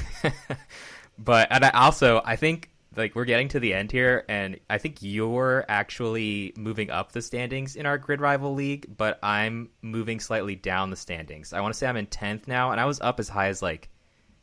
But 1.18 1.48
and 1.50 1.64
I 1.64 1.70
also 1.70 2.22
I 2.24 2.37
think 2.37 2.70
like 2.96 3.14
we're 3.14 3.24
getting 3.24 3.48
to 3.48 3.61
the 3.61 3.74
end 3.74 3.92
here, 3.92 4.24
and 4.28 4.59
I 4.70 4.78
think 4.78 4.98
you're 5.00 5.64
actually 5.68 6.52
moving 6.57 6.90
up 6.90 7.12
the 7.12 7.22
standings 7.22 7.76
in 7.76 7.87
our 7.87 7.98
grid 7.98 8.20
rival 8.20 8.54
league, 8.54 8.96
but 8.96 9.18
I'm 9.22 9.70
moving 9.83 10.20
slightly 10.20 10.57
down 10.57 10.90
the 10.90 10.96
standings. 10.96 11.52
I 11.52 11.61
want 11.61 11.72
to 11.74 11.78
say 11.78 11.87
I'm 11.87 11.96
in 11.96 12.07
tenth 12.07 12.48
now, 12.48 12.72
and 12.72 12.81
I 12.81 12.85
was 12.85 13.00
up 13.00 13.20
as 13.20 13.28
high 13.28 13.48
as 13.48 13.62
like 13.62 13.88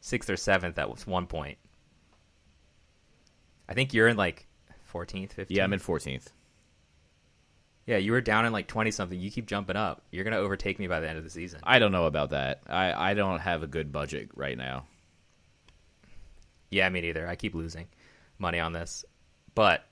sixth 0.01 0.29
or 0.29 0.37
seventh 0.37 0.77
at 0.77 1.07
one 1.07 1.27
point. 1.27 1.57
I 3.67 3.73
think 3.73 3.93
you're 3.93 4.07
in 4.07 4.17
like 4.17 4.47
fourteenth, 4.83 5.33
fifteenth. 5.33 5.57
Yeah, 5.57 5.63
I'm 5.63 5.73
in 5.73 5.79
14th. 5.79 6.27
Yeah, 7.85 7.97
you 7.97 8.13
were 8.13 8.21
down 8.21 8.45
in 8.45 8.53
like 8.53 8.67
twenty 8.67 8.91
something. 8.91 9.19
You 9.19 9.29
keep 9.29 9.45
jumping 9.45 9.75
up. 9.75 10.03
You're 10.11 10.23
gonna 10.23 10.37
overtake 10.37 10.79
me 10.79 10.87
by 10.87 10.99
the 10.99 11.09
end 11.09 11.17
of 11.17 11.23
the 11.23 11.29
season. 11.29 11.59
I 11.63 11.77
don't 11.79 11.91
know 11.91 12.05
about 12.05 12.31
that. 12.31 12.61
I 12.67 13.11
I 13.11 13.13
don't 13.13 13.39
have 13.39 13.61
a 13.63 13.67
good 13.67 13.91
budget 13.91 14.29
right 14.35 14.57
now. 14.57 14.85
Yeah, 16.69 16.89
me 16.89 17.01
neither. 17.01 17.27
I 17.27 17.35
keep 17.35 17.55
losing 17.55 17.87
money 18.37 18.59
on 18.59 18.73
this. 18.73 19.05
But 19.53 19.85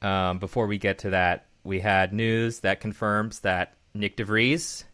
um, 0.00 0.38
before 0.38 0.66
we 0.66 0.78
get 0.78 0.98
to 1.00 1.10
that, 1.10 1.46
we 1.64 1.80
had 1.80 2.12
news 2.12 2.60
that 2.60 2.80
confirms 2.80 3.40
that 3.40 3.74
Nyck 3.96 4.16
de 4.16 4.24
Vries 4.24 4.84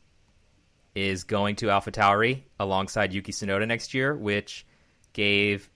is 0.95 1.25
going 1.25 1.57
to 1.57 1.67
AlphaTauri 1.67 2.43
alongside 2.59 3.13
Yuki 3.13 3.33
Tsunoda 3.33 3.67
next 3.67 3.95
year, 3.95 4.17
which 4.17 4.67
gave 5.13 5.71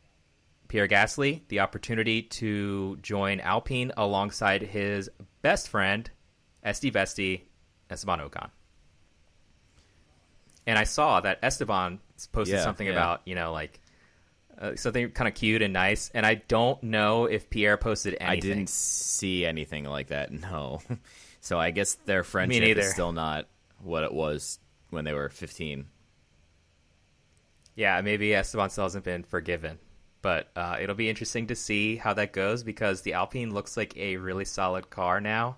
Pierre 0.68 0.88
Gasly 0.88 1.42
the 1.48 1.61
opportunity 1.61 2.22
to 2.22 2.98
join 3.03 3.40
Alpine 3.40 3.92
alongside 3.96 4.62
his 4.62 5.09
best 5.42 5.68
friend, 5.68 6.11
Esti 6.62 6.90
Vesti, 6.90 7.42
Esteban 7.90 8.20
Ocon. 8.20 8.51
And 10.66 10.79
I 10.79 10.85
saw 10.85 11.20
that 11.20 11.38
Esteban 11.42 12.01
posted 12.33 12.57
Yeah, 12.57 12.64
something 12.64 12.87
yeah. 12.87 12.92
about, 12.92 13.22
you 13.25 13.35
know, 13.35 13.53
like 13.53 13.81
uh, 14.58 14.76
something 14.76 15.10
kind 15.10 15.28
of 15.28 15.34
cute 15.34 15.62
and 15.62 15.72
nice. 15.72 16.10
And 16.14 16.24
I 16.24 16.34
don't 16.34 16.82
know 16.82 17.26
if 17.26 17.50
Pierre 17.50 17.76
posted 17.76 18.16
anything. 18.20 18.38
I 18.38 18.40
didn't 18.54 18.68
see 18.68 19.44
anything 19.44 19.84
like 19.84 20.08
that. 20.08 20.30
No. 20.42 20.80
so 21.40 21.58
I 21.58 21.70
guess 21.70 21.94
their 22.06 22.24
friendship 22.24 22.76
is 22.76 22.90
still 22.90 23.12
not 23.12 23.48
what 23.82 24.02
it 24.04 24.12
was 24.12 24.58
when 24.90 25.04
they 25.04 25.12
were 25.12 25.28
15. 25.28 25.86
Yeah, 27.74 28.00
maybe 28.02 28.34
Esteban 28.34 28.70
still 28.70 28.84
hasn't 28.84 29.04
been 29.04 29.22
forgiven. 29.22 29.78
But 30.20 30.50
uh, 30.54 30.76
it'll 30.80 30.94
be 30.94 31.08
interesting 31.08 31.48
to 31.48 31.56
see 31.56 31.96
how 31.96 32.14
that 32.14 32.32
goes 32.32 32.62
because 32.62 33.02
the 33.02 33.14
Alpine 33.14 33.52
looks 33.52 33.76
like 33.76 33.96
a 33.96 34.16
really 34.18 34.44
solid 34.44 34.88
car 34.88 35.20
now. 35.20 35.56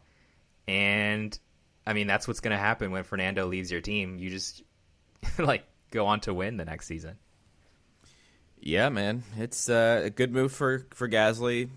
And 0.66 1.38
I 1.86 1.92
mean, 1.92 2.06
that's 2.06 2.26
what's 2.26 2.40
going 2.40 2.56
to 2.56 2.62
happen 2.62 2.90
when 2.90 3.04
Fernando 3.04 3.46
leaves 3.46 3.70
your 3.70 3.82
team. 3.82 4.18
You 4.18 4.30
just 4.30 4.62
like 5.38 5.64
go 5.90 6.06
on 6.06 6.20
to 6.20 6.32
win 6.32 6.56
the 6.56 6.64
next 6.64 6.86
season. 6.86 7.18
Yeah, 8.66 8.88
man, 8.88 9.24
it's 9.36 9.68
uh, 9.68 10.00
a 10.04 10.10
good 10.10 10.32
move 10.32 10.50
for 10.50 10.86
for 10.94 11.06
Gasly. 11.06 11.68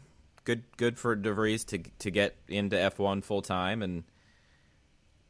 Good, 0.46 0.64
good 0.78 0.98
for 0.98 1.18
de 1.18 1.34
Vries 1.34 1.66
to 1.66 1.80
to 2.00 2.10
get 2.10 2.38
into 2.48 2.78
F1 2.78 3.26
full 3.26 3.42
time, 3.42 3.84
and 3.84 4.06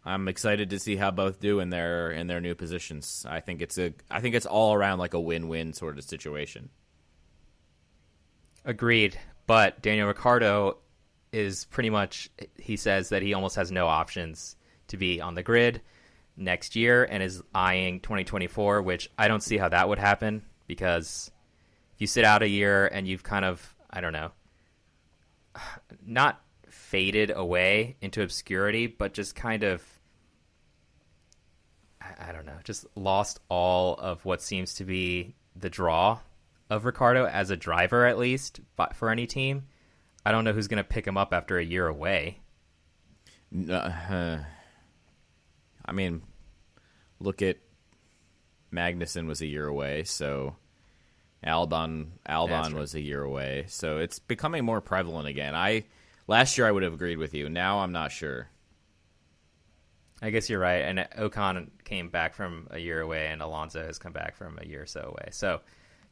I'm 0.06 0.28
excited 0.28 0.70
to 0.70 0.78
see 0.78 0.98
how 0.98 1.10
both 1.10 1.40
do 1.40 1.60
in 1.60 1.72
their 1.72 2.12
in 2.12 2.28
their 2.28 2.42
new 2.42 2.54
positions. 2.54 3.26
I 3.28 3.40
think 3.40 3.64
it's 3.64 3.80
a 3.80 3.92
I 4.12 4.22
think 4.22 4.36
it's 4.36 4.46
all 4.46 4.76
around 4.76 5.00
like 5.00 5.16
a 5.16 5.20
win 5.20 5.48
win 5.48 5.74
sort 5.74 5.98
of 5.98 6.04
situation. 6.04 6.70
Agreed. 8.64 9.18
But 9.48 9.82
Daniel 9.82 10.10
Ricciardo 10.10 10.78
is 11.32 11.66
pretty 11.66 11.90
much, 11.90 12.30
he 12.58 12.76
says 12.76 13.10
that 13.10 13.24
he 13.24 13.34
almost 13.34 13.56
has 13.56 13.72
no 13.72 13.88
options 13.88 14.58
to 14.90 14.98
be 14.98 15.22
on 15.22 15.34
the 15.34 15.42
grid 15.42 15.82
next 16.36 16.76
year 16.76 17.04
and 17.06 17.24
is 17.24 17.42
eyeing 17.56 18.02
2024, 18.02 18.84
which 18.84 19.10
I 19.18 19.28
don't 19.28 19.42
see 19.42 19.58
how 19.58 19.70
that 19.70 19.90
would 19.90 19.98
happen 19.98 20.44
because 20.68 21.32
you 21.98 22.08
sit 22.08 22.24
out 22.24 22.44
a 22.44 22.48
year 22.48 22.88
and 22.88 23.08
you've 23.08 23.24
kind 23.24 23.46
of, 23.46 23.76
I 23.90 24.02
don't 24.02 24.14
know, 24.14 24.32
not 26.06 26.42
faded 26.70 27.32
away 27.32 27.98
into 28.02 28.22
obscurity, 28.22 28.88
but 28.88 29.14
just 29.14 29.36
kind 29.36 29.64
of, 29.64 29.84
I 32.02 32.30
I 32.30 32.32
don't 32.32 32.46
know, 32.46 32.58
just 32.64 32.86
lost 32.96 33.40
all 33.50 33.96
of 33.96 34.24
what 34.26 34.42
seems 34.42 34.76
to 34.76 34.86
be 34.86 35.36
the 35.56 35.70
draw 35.70 36.20
of 36.70 36.86
Ricciardo 36.86 37.26
as 37.26 37.50
a 37.50 37.58
driver, 37.58 38.06
at 38.06 38.18
least 38.18 38.60
but 38.76 38.96
for 38.96 39.10
any 39.10 39.26
team. 39.26 39.64
I 40.26 40.32
don't 40.32 40.44
know 40.44 40.54
who's 40.54 40.68
going 40.68 40.84
to 40.84 40.84
pick 40.84 41.08
him 41.08 41.18
up 41.18 41.34
after 41.34 41.58
a 41.58 41.64
year 41.64 41.88
away. 41.88 42.42
Uh, 43.70 44.40
I 45.86 45.92
mean, 45.94 46.22
look 47.20 47.42
at 47.42 47.58
Magnussen 48.74 49.26
was 49.26 49.42
a 49.42 49.48
year 49.48 49.68
away, 49.68 50.04
so 50.04 50.58
Albon 51.46 52.08
That's 52.26 52.50
Albon 52.50 52.74
was 52.74 52.96
a 52.96 53.02
year 53.02 53.24
away, 53.24 53.66
so 53.68 53.98
it's 53.98 54.20
becoming 54.20 54.66
more 54.66 54.82
prevalent 54.82 55.28
again. 55.28 55.56
I 55.56 55.86
last 56.28 56.58
year 56.58 56.68
I 56.68 56.72
would 56.72 56.84
have 56.84 56.94
agreed 56.94 57.18
with 57.18 57.34
you. 57.34 57.50
Now 57.50 57.80
I'm 57.80 57.92
not 57.92 58.12
sure. 58.12 58.50
I 60.22 60.32
guess 60.32 60.50
you're 60.50 60.60
right. 60.60 60.82
And 60.82 61.00
Ocon 61.18 61.70
came 61.84 62.10
back 62.10 62.34
from 62.34 62.68
a 62.72 62.80
year 62.80 63.02
away, 63.02 63.28
and 63.28 63.42
Alonso 63.42 63.86
has 63.86 64.00
come 64.00 64.14
back 64.14 64.36
from 64.36 64.58
a 64.60 64.66
year 64.66 64.82
or 64.84 64.88
so 64.88 65.02
away. 65.02 65.30
So 65.32 65.62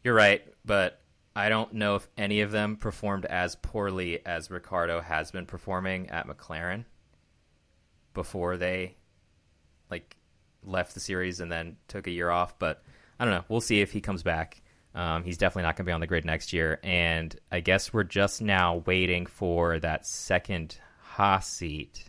you're 0.04 0.14
right, 0.14 0.46
but 0.64 1.02
I 1.36 1.50
don't 1.50 1.74
know 1.74 1.96
if 1.96 2.08
any 2.18 2.42
of 2.42 2.52
them 2.52 2.78
performed 2.78 3.26
as 3.26 3.56
poorly 3.56 4.26
as 4.26 4.52
Ricciardo 4.52 5.02
has 5.02 5.32
been 5.32 5.46
performing 5.46 6.10
at 6.12 6.28
McLaren 6.28 6.86
before 8.14 8.58
they 8.58 8.96
like 9.90 10.16
left 10.64 10.94
the 10.94 11.00
series 11.00 11.40
and 11.40 11.52
then 11.52 11.78
took 11.88 12.08
a 12.08 12.12
year 12.12 12.30
off. 12.30 12.58
But 12.60 12.84
I 13.20 13.26
don't 13.26 13.34
know. 13.34 13.44
We'll 13.50 13.62
see 13.62 13.82
if 13.82 13.92
he 13.92 14.02
comes 14.02 14.22
back. 14.24 14.62
Um, 14.96 15.24
he's 15.26 15.38
definitely 15.38 15.64
not 15.64 15.76
going 15.76 15.86
to 15.86 15.89
be 15.89 15.93
on 15.93 16.00
the 16.00 16.08
grid 16.08 16.24
next 16.26 16.54
year, 16.54 16.80
and 16.82 17.36
I 17.52 17.60
guess 17.60 17.91
we're 17.93 18.04
just 18.06 18.41
now 18.41 18.82
waiting 18.86 19.26
for 19.26 19.78
that 19.80 20.08
second 20.08 20.78
Haas 21.02 21.48
seat 21.48 22.06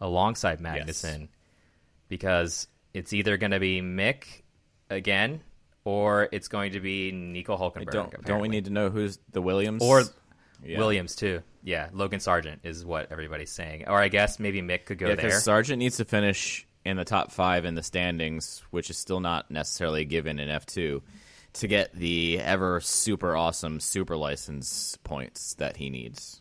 alongside 0.00 0.60
Magnussen 0.60 1.28
because 2.08 2.66
it's 2.92 3.12
either 3.12 3.36
going 3.36 3.52
to 3.52 3.60
be 3.60 3.80
Mick 3.80 4.42
again 4.90 5.42
or 5.84 6.28
it's 6.32 6.48
going 6.48 6.72
to 6.72 6.80
be 6.80 7.12
Nico 7.12 7.56
Hulkenberg. 7.56 7.90
Don't 7.92 8.24
don't 8.24 8.40
we 8.40 8.48
need 8.48 8.64
to 8.66 8.70
know 8.72 8.90
who's 8.90 9.18
the 9.30 9.40
Williams 9.42 9.82
or 9.82 10.02
Yeah. 10.64 10.78
Williams 10.78 11.14
too? 11.14 11.42
Yeah, 11.62 11.88
Logan 11.92 12.18
Sargeant 12.18 12.58
is 12.64 12.84
what 12.84 13.12
everybody's 13.12 13.52
saying. 13.52 13.84
Or 13.88 13.98
I 13.98 14.08
guess 14.08 14.40
maybe 14.40 14.60
Mick 14.60 14.86
could 14.86 14.98
go 14.98 15.08
Yeah, 15.08 15.14
there. 15.14 15.30
Sargeant 15.30 15.78
needs 15.78 15.98
to 15.98 16.04
finish 16.04 16.66
in 16.84 16.96
the 16.96 17.04
top 17.04 17.30
five 17.30 17.64
in 17.64 17.76
the 17.76 17.82
standings, 17.82 18.62
which 18.70 18.90
is 18.90 18.98
still 18.98 19.20
not 19.20 19.50
necessarily 19.52 20.04
given 20.04 20.40
in 20.40 20.48
F 20.48 20.66
two, 20.66 21.02
to 21.54 21.68
get 21.68 21.94
the 21.94 22.38
ever 22.40 22.80
super 22.80 23.36
awesome 23.36 23.80
super 23.80 24.16
license 24.16 24.96
points 25.04 25.54
that 25.54 25.76
he 25.76 25.90
needs. 25.90 26.40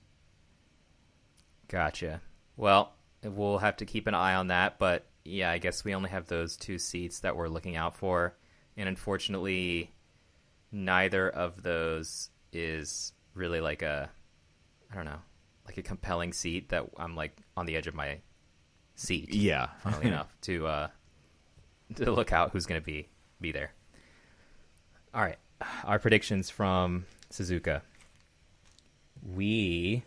Gotcha. 1.67 2.21
Well, 2.57 2.93
we'll 3.23 3.59
have 3.59 3.77
to 3.77 3.85
keep 3.85 4.07
an 4.07 4.13
eye 4.13 4.35
on 4.35 4.47
that, 4.47 4.79
but 4.79 5.05
yeah, 5.23 5.51
I 5.51 5.57
guess 5.57 5.83
we 5.83 5.95
only 5.95 6.09
have 6.09 6.27
those 6.27 6.57
two 6.57 6.77
seats 6.77 7.19
that 7.21 7.35
we're 7.35 7.47
looking 7.47 7.75
out 7.75 7.95
for, 7.95 8.35
and 8.75 8.89
unfortunately, 8.89 9.91
neither 10.71 11.29
of 11.29 11.61
those 11.63 12.29
is 12.51 13.13
really 13.33 13.61
like 13.61 13.81
a, 13.81 14.09
I 14.91 14.95
don't 14.95 15.05
know, 15.05 15.21
like 15.65 15.77
a 15.77 15.81
compelling 15.81 16.33
seat 16.33 16.69
that 16.69 16.85
I'm 16.97 17.15
like 17.15 17.37
on 17.55 17.65
the 17.65 17.75
edge 17.75 17.87
of 17.87 17.95
my 17.95 18.19
seat. 18.95 19.33
Yeah. 19.33 19.67
funnily 19.79 20.07
enough, 20.09 20.35
to 20.41 20.67
uh, 20.67 20.87
to 21.95 22.11
look 22.11 22.31
out 22.31 22.51
who's 22.51 22.65
going 22.65 22.81
to 22.81 22.85
be 22.85 23.07
be 23.39 23.51
there. 23.51 23.71
All 25.13 25.21
right, 25.21 25.37
our 25.83 25.99
predictions 25.99 26.49
from 26.49 27.05
Suzuka. 27.31 27.81
We 29.35 30.03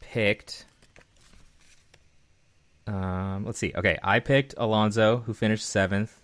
picked. 0.00 0.66
Um, 2.86 3.44
let's 3.44 3.58
see. 3.58 3.72
Okay, 3.74 3.98
I 4.02 4.18
picked 4.18 4.54
Alonso, 4.56 5.18
who 5.18 5.32
finished 5.32 5.64
seventh. 5.64 6.20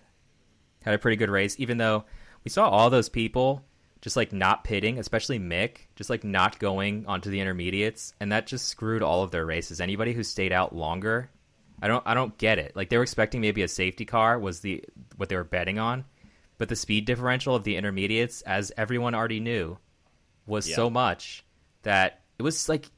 Had 0.83 0.93
a 0.93 0.99
pretty 0.99 1.17
good 1.17 1.29
race, 1.29 1.55
even 1.59 1.77
though 1.77 2.03
we 2.43 2.49
saw 2.49 2.67
all 2.67 2.89
those 2.89 3.09
people 3.09 3.63
just 4.01 4.17
like 4.17 4.33
not 4.33 4.63
pitting, 4.63 4.97
especially 4.99 5.39
Mick, 5.39 5.77
just 5.95 6.09
like 6.09 6.23
not 6.23 6.59
going 6.59 7.05
onto 7.07 7.29
the 7.29 7.39
intermediates, 7.39 8.13
and 8.19 8.31
that 8.31 8.47
just 8.47 8.67
screwed 8.67 9.03
all 9.03 9.23
of 9.23 9.31
their 9.31 9.45
races. 9.45 9.79
Anybody 9.79 10.11
who 10.13 10.23
stayed 10.23 10.51
out 10.51 10.75
longer, 10.75 11.29
I 11.81 11.87
don't, 11.87 12.03
I 12.05 12.13
don't 12.13 12.37
get 12.37 12.59
it. 12.59 12.75
Like 12.75 12.89
they 12.89 12.97
were 12.97 13.03
expecting 13.03 13.41
maybe 13.41 13.63
a 13.63 13.67
safety 13.67 14.05
car 14.05 14.37
was 14.39 14.59
the 14.59 14.83
what 15.17 15.29
they 15.29 15.35
were 15.35 15.43
betting 15.43 15.79
on, 15.79 16.05
but 16.57 16.69
the 16.69 16.75
speed 16.75 17.05
differential 17.05 17.55
of 17.55 17.63
the 17.63 17.75
intermediates, 17.75 18.41
as 18.43 18.71
everyone 18.77 19.15
already 19.15 19.39
knew, 19.39 19.77
was 20.45 20.69
Yeah. 20.69 20.75
so 20.75 20.89
much 20.89 21.43
that 21.83 22.21
it 22.37 22.43
was 22.43 22.69
like 22.69 22.89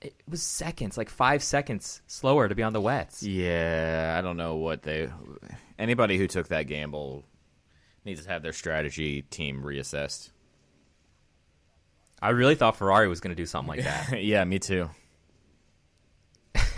it 0.00 0.14
was 0.28 0.42
seconds, 0.42 0.98
like 0.98 1.08
five 1.08 1.42
seconds 1.42 2.02
slower 2.06 2.48
to 2.48 2.54
be 2.54 2.62
on 2.62 2.72
the 2.72 2.80
wets. 2.80 3.22
Yeah, 3.22 4.16
I 4.18 4.20
don't 4.22 4.36
know 4.36 4.56
what 4.56 4.82
they. 4.82 5.08
Anybody 5.78 6.18
who 6.18 6.26
took 6.26 6.48
that 6.48 6.64
gamble 6.64 7.24
needs 8.04 8.22
to 8.24 8.28
have 8.30 8.42
their 8.42 8.52
strategy 8.52 9.22
team 9.22 9.62
reassessed. 9.62 10.30
I 12.20 12.30
really 12.30 12.54
thought 12.54 12.76
Ferrari 12.76 13.08
was 13.08 13.20
going 13.20 13.34
to 13.34 13.40
do 13.40 13.46
something 13.46 13.68
like 13.76 13.84
that. 13.84 14.22
yeah, 14.22 14.44
me 14.44 14.58
too. 14.58 14.90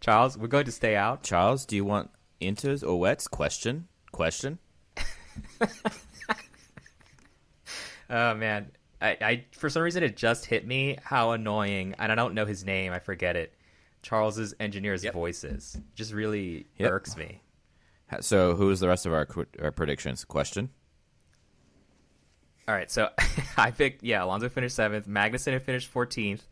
Charles, 0.00 0.38
we're 0.38 0.46
going 0.46 0.64
to 0.66 0.72
stay 0.72 0.94
out. 0.96 1.22
Charles, 1.22 1.66
do 1.66 1.74
you 1.76 1.84
want 1.84 2.10
intos 2.40 2.86
or 2.86 2.98
wets? 3.00 3.26
Question. 3.28 3.88
Question. 4.12 4.58
Oh 8.10 8.34
man, 8.34 8.70
I, 9.02 9.08
I 9.20 9.44
for 9.52 9.68
some 9.68 9.82
reason 9.82 10.02
it 10.02 10.16
just 10.16 10.46
hit 10.46 10.66
me 10.66 10.96
how 11.02 11.32
annoying, 11.32 11.94
and 11.98 12.10
I 12.10 12.14
don't 12.14 12.32
know 12.32 12.46
his 12.46 12.64
name. 12.64 12.90
I 12.92 13.00
forget 13.00 13.36
it. 13.36 13.52
Charles's 14.02 14.54
engineer's 14.58 15.04
Yep. 15.04 15.12
voices 15.12 15.76
just 15.94 16.12
really 16.14 16.66
Yep. 16.78 16.90
irks 16.90 17.16
me. 17.18 17.42
So, 18.20 18.54
who's 18.54 18.80
the 18.80 18.88
rest 18.88 19.04
of 19.04 19.12
our, 19.12 19.28
our 19.60 19.70
predictions? 19.72 20.24
Question. 20.24 20.70
All 22.66 22.74
right, 22.74 22.90
so 22.90 23.10
I 23.58 23.72
picked 23.72 24.02
yeah, 24.02 24.24
Alonso 24.24 24.48
finished 24.48 24.74
seventh, 24.76 25.06
Magnussen 25.06 25.60
finished 25.60 25.88
fourteenth, 25.88 26.48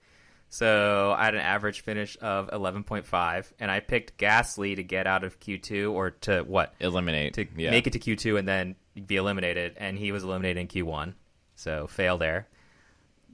so 0.48 1.14
I 1.16 1.24
had 1.24 1.34
an 1.34 1.40
average 1.40 1.80
finish 1.80 2.16
of 2.20 2.50
eleven 2.52 2.84
point 2.84 3.06
five, 3.06 3.52
and 3.58 3.70
I 3.70 3.80
picked 3.80 4.18
Gasly 4.18 4.76
to 4.76 4.82
get 4.82 5.06
out 5.06 5.24
of 5.24 5.40
Q 5.40 5.58
two 5.58 5.92
or 5.92 6.10
to 6.22 6.42
what 6.42 6.74
Eliminate. 6.80 7.34
to 7.34 7.46
yeah. 7.56 7.70
make 7.70 7.86
it 7.86 7.92
to 7.94 7.98
Q 7.98 8.16
two 8.16 8.36
and 8.36 8.46
then 8.46 8.76
be 9.06 9.16
eliminated, 9.16 9.74
and 9.76 9.98
he 9.98 10.12
was 10.12 10.24
eliminated 10.24 10.58
in 10.58 10.66
Q 10.68 10.86
one, 10.86 11.14
so 11.54 11.86
fail 11.86 12.16
there. 12.18 12.48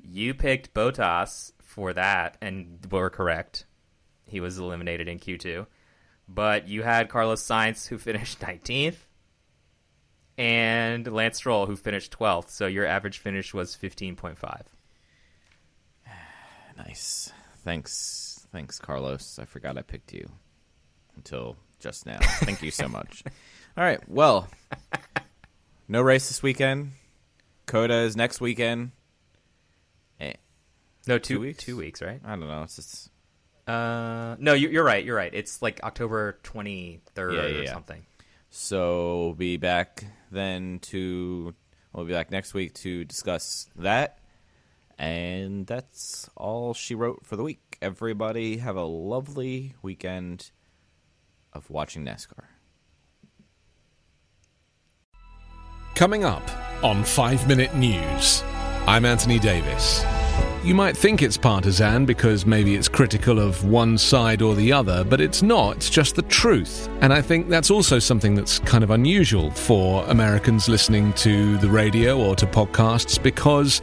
You 0.02 0.34
picked 0.34 0.74
Bottas 0.74 1.52
for 1.60 1.92
that, 1.92 2.36
and 2.40 2.84
were 2.90 3.10
correct. 3.10 3.66
He 4.26 4.40
was 4.40 4.58
eliminated 4.58 5.06
in 5.06 5.18
Q 5.18 5.38
two, 5.38 5.66
but 6.28 6.66
you 6.66 6.82
had 6.82 7.08
Carlos 7.08 7.42
Sainz 7.46 7.88
who 7.88 7.98
finished 7.98 8.40
nineteenth, 8.42 9.06
and 10.38 11.06
Lance 11.06 11.36
Stroll 11.36 11.66
who 11.66 11.76
finished 11.76 12.10
twelfth. 12.10 12.50
So 12.50 12.66
your 12.66 12.86
average 12.86 13.18
finish 13.18 13.52
was 13.52 13.74
fifteen 13.74 14.16
point 14.16 14.38
five. 14.38 14.62
Nice. 16.76 17.32
Thanks. 17.64 18.46
Thanks, 18.52 18.78
Carlos. 18.78 19.38
I 19.40 19.44
forgot 19.44 19.78
I 19.78 19.82
picked 19.82 20.12
you 20.12 20.28
until 21.16 21.56
just 21.80 22.06
now. 22.06 22.18
Thank 22.40 22.62
you 22.62 22.70
so 22.70 22.88
much. 22.88 23.22
All 23.76 23.84
right. 23.84 24.00
Well, 24.08 24.48
no 25.88 26.02
race 26.02 26.28
this 26.28 26.42
weekend. 26.42 26.92
COTA 27.66 27.94
is 28.02 28.16
next 28.16 28.40
weekend. 28.40 28.90
Eh, 30.20 30.34
No, 31.06 31.18
two, 31.18 31.34
Two 31.36 31.40
weeks? 31.40 31.64
Two 31.64 31.76
weeks, 31.76 32.02
right? 32.02 32.20
I 32.24 32.30
don't 32.30 32.40
know. 32.48 32.62
It's 32.64 32.76
just 32.76 33.10
Uh, 33.66 34.36
no, 34.38 34.52
you- 34.54 34.68
you're 34.68 34.84
right. 34.84 35.04
You're 35.04 35.16
right. 35.16 35.32
It's 35.32 35.62
like 35.62 35.80
October 35.82 36.38
twenty 36.42 37.00
third 37.14 37.34
Yeah, 37.34 37.46
yeah, 37.46 37.58
or 37.58 37.62
yeah. 37.62 37.72
something. 37.72 38.02
So 38.50 39.20
we'll 39.26 39.34
be 39.34 39.56
back 39.56 40.04
then 40.30 40.80
to 40.80 41.54
we'll 41.92 42.04
be 42.04 42.12
back 42.12 42.30
next 42.30 42.52
week 42.54 42.74
to 42.74 43.04
discuss 43.04 43.68
that. 43.76 44.18
And 45.02 45.66
that's 45.66 46.30
all 46.36 46.74
she 46.74 46.94
wrote 46.94 47.26
for 47.26 47.34
the 47.34 47.42
week. 47.42 47.76
Everybody 47.82 48.58
have 48.58 48.76
a 48.76 48.84
lovely 48.84 49.74
weekend 49.82 50.52
of 51.52 51.68
watching 51.68 52.04
NASCAR. 52.04 52.44
Coming 55.96 56.22
up 56.22 56.48
on 56.84 57.02
5 57.02 57.48
Minute 57.48 57.74
News, 57.74 58.44
I'm 58.86 59.04
Anthony 59.04 59.40
Davis. 59.40 60.04
You 60.62 60.76
might 60.76 60.96
think 60.96 61.20
it's 61.20 61.36
partisan 61.36 62.06
because 62.06 62.46
maybe 62.46 62.76
it's 62.76 62.86
critical 62.86 63.40
of 63.40 63.64
one 63.64 63.98
side 63.98 64.40
or 64.40 64.54
the 64.54 64.72
other, 64.72 65.02
but 65.02 65.20
it's 65.20 65.42
not. 65.42 65.78
It's 65.78 65.90
just 65.90 66.14
the 66.14 66.22
truth. 66.22 66.88
And 67.00 67.12
I 67.12 67.20
think 67.20 67.48
that's 67.48 67.72
also 67.72 67.98
something 67.98 68.36
that's 68.36 68.60
kind 68.60 68.84
of 68.84 68.92
unusual 68.92 69.50
for 69.50 70.04
Americans 70.04 70.68
listening 70.68 71.12
to 71.14 71.58
the 71.58 71.68
radio 71.68 72.16
or 72.16 72.36
to 72.36 72.46
podcasts 72.46 73.20
because 73.20 73.82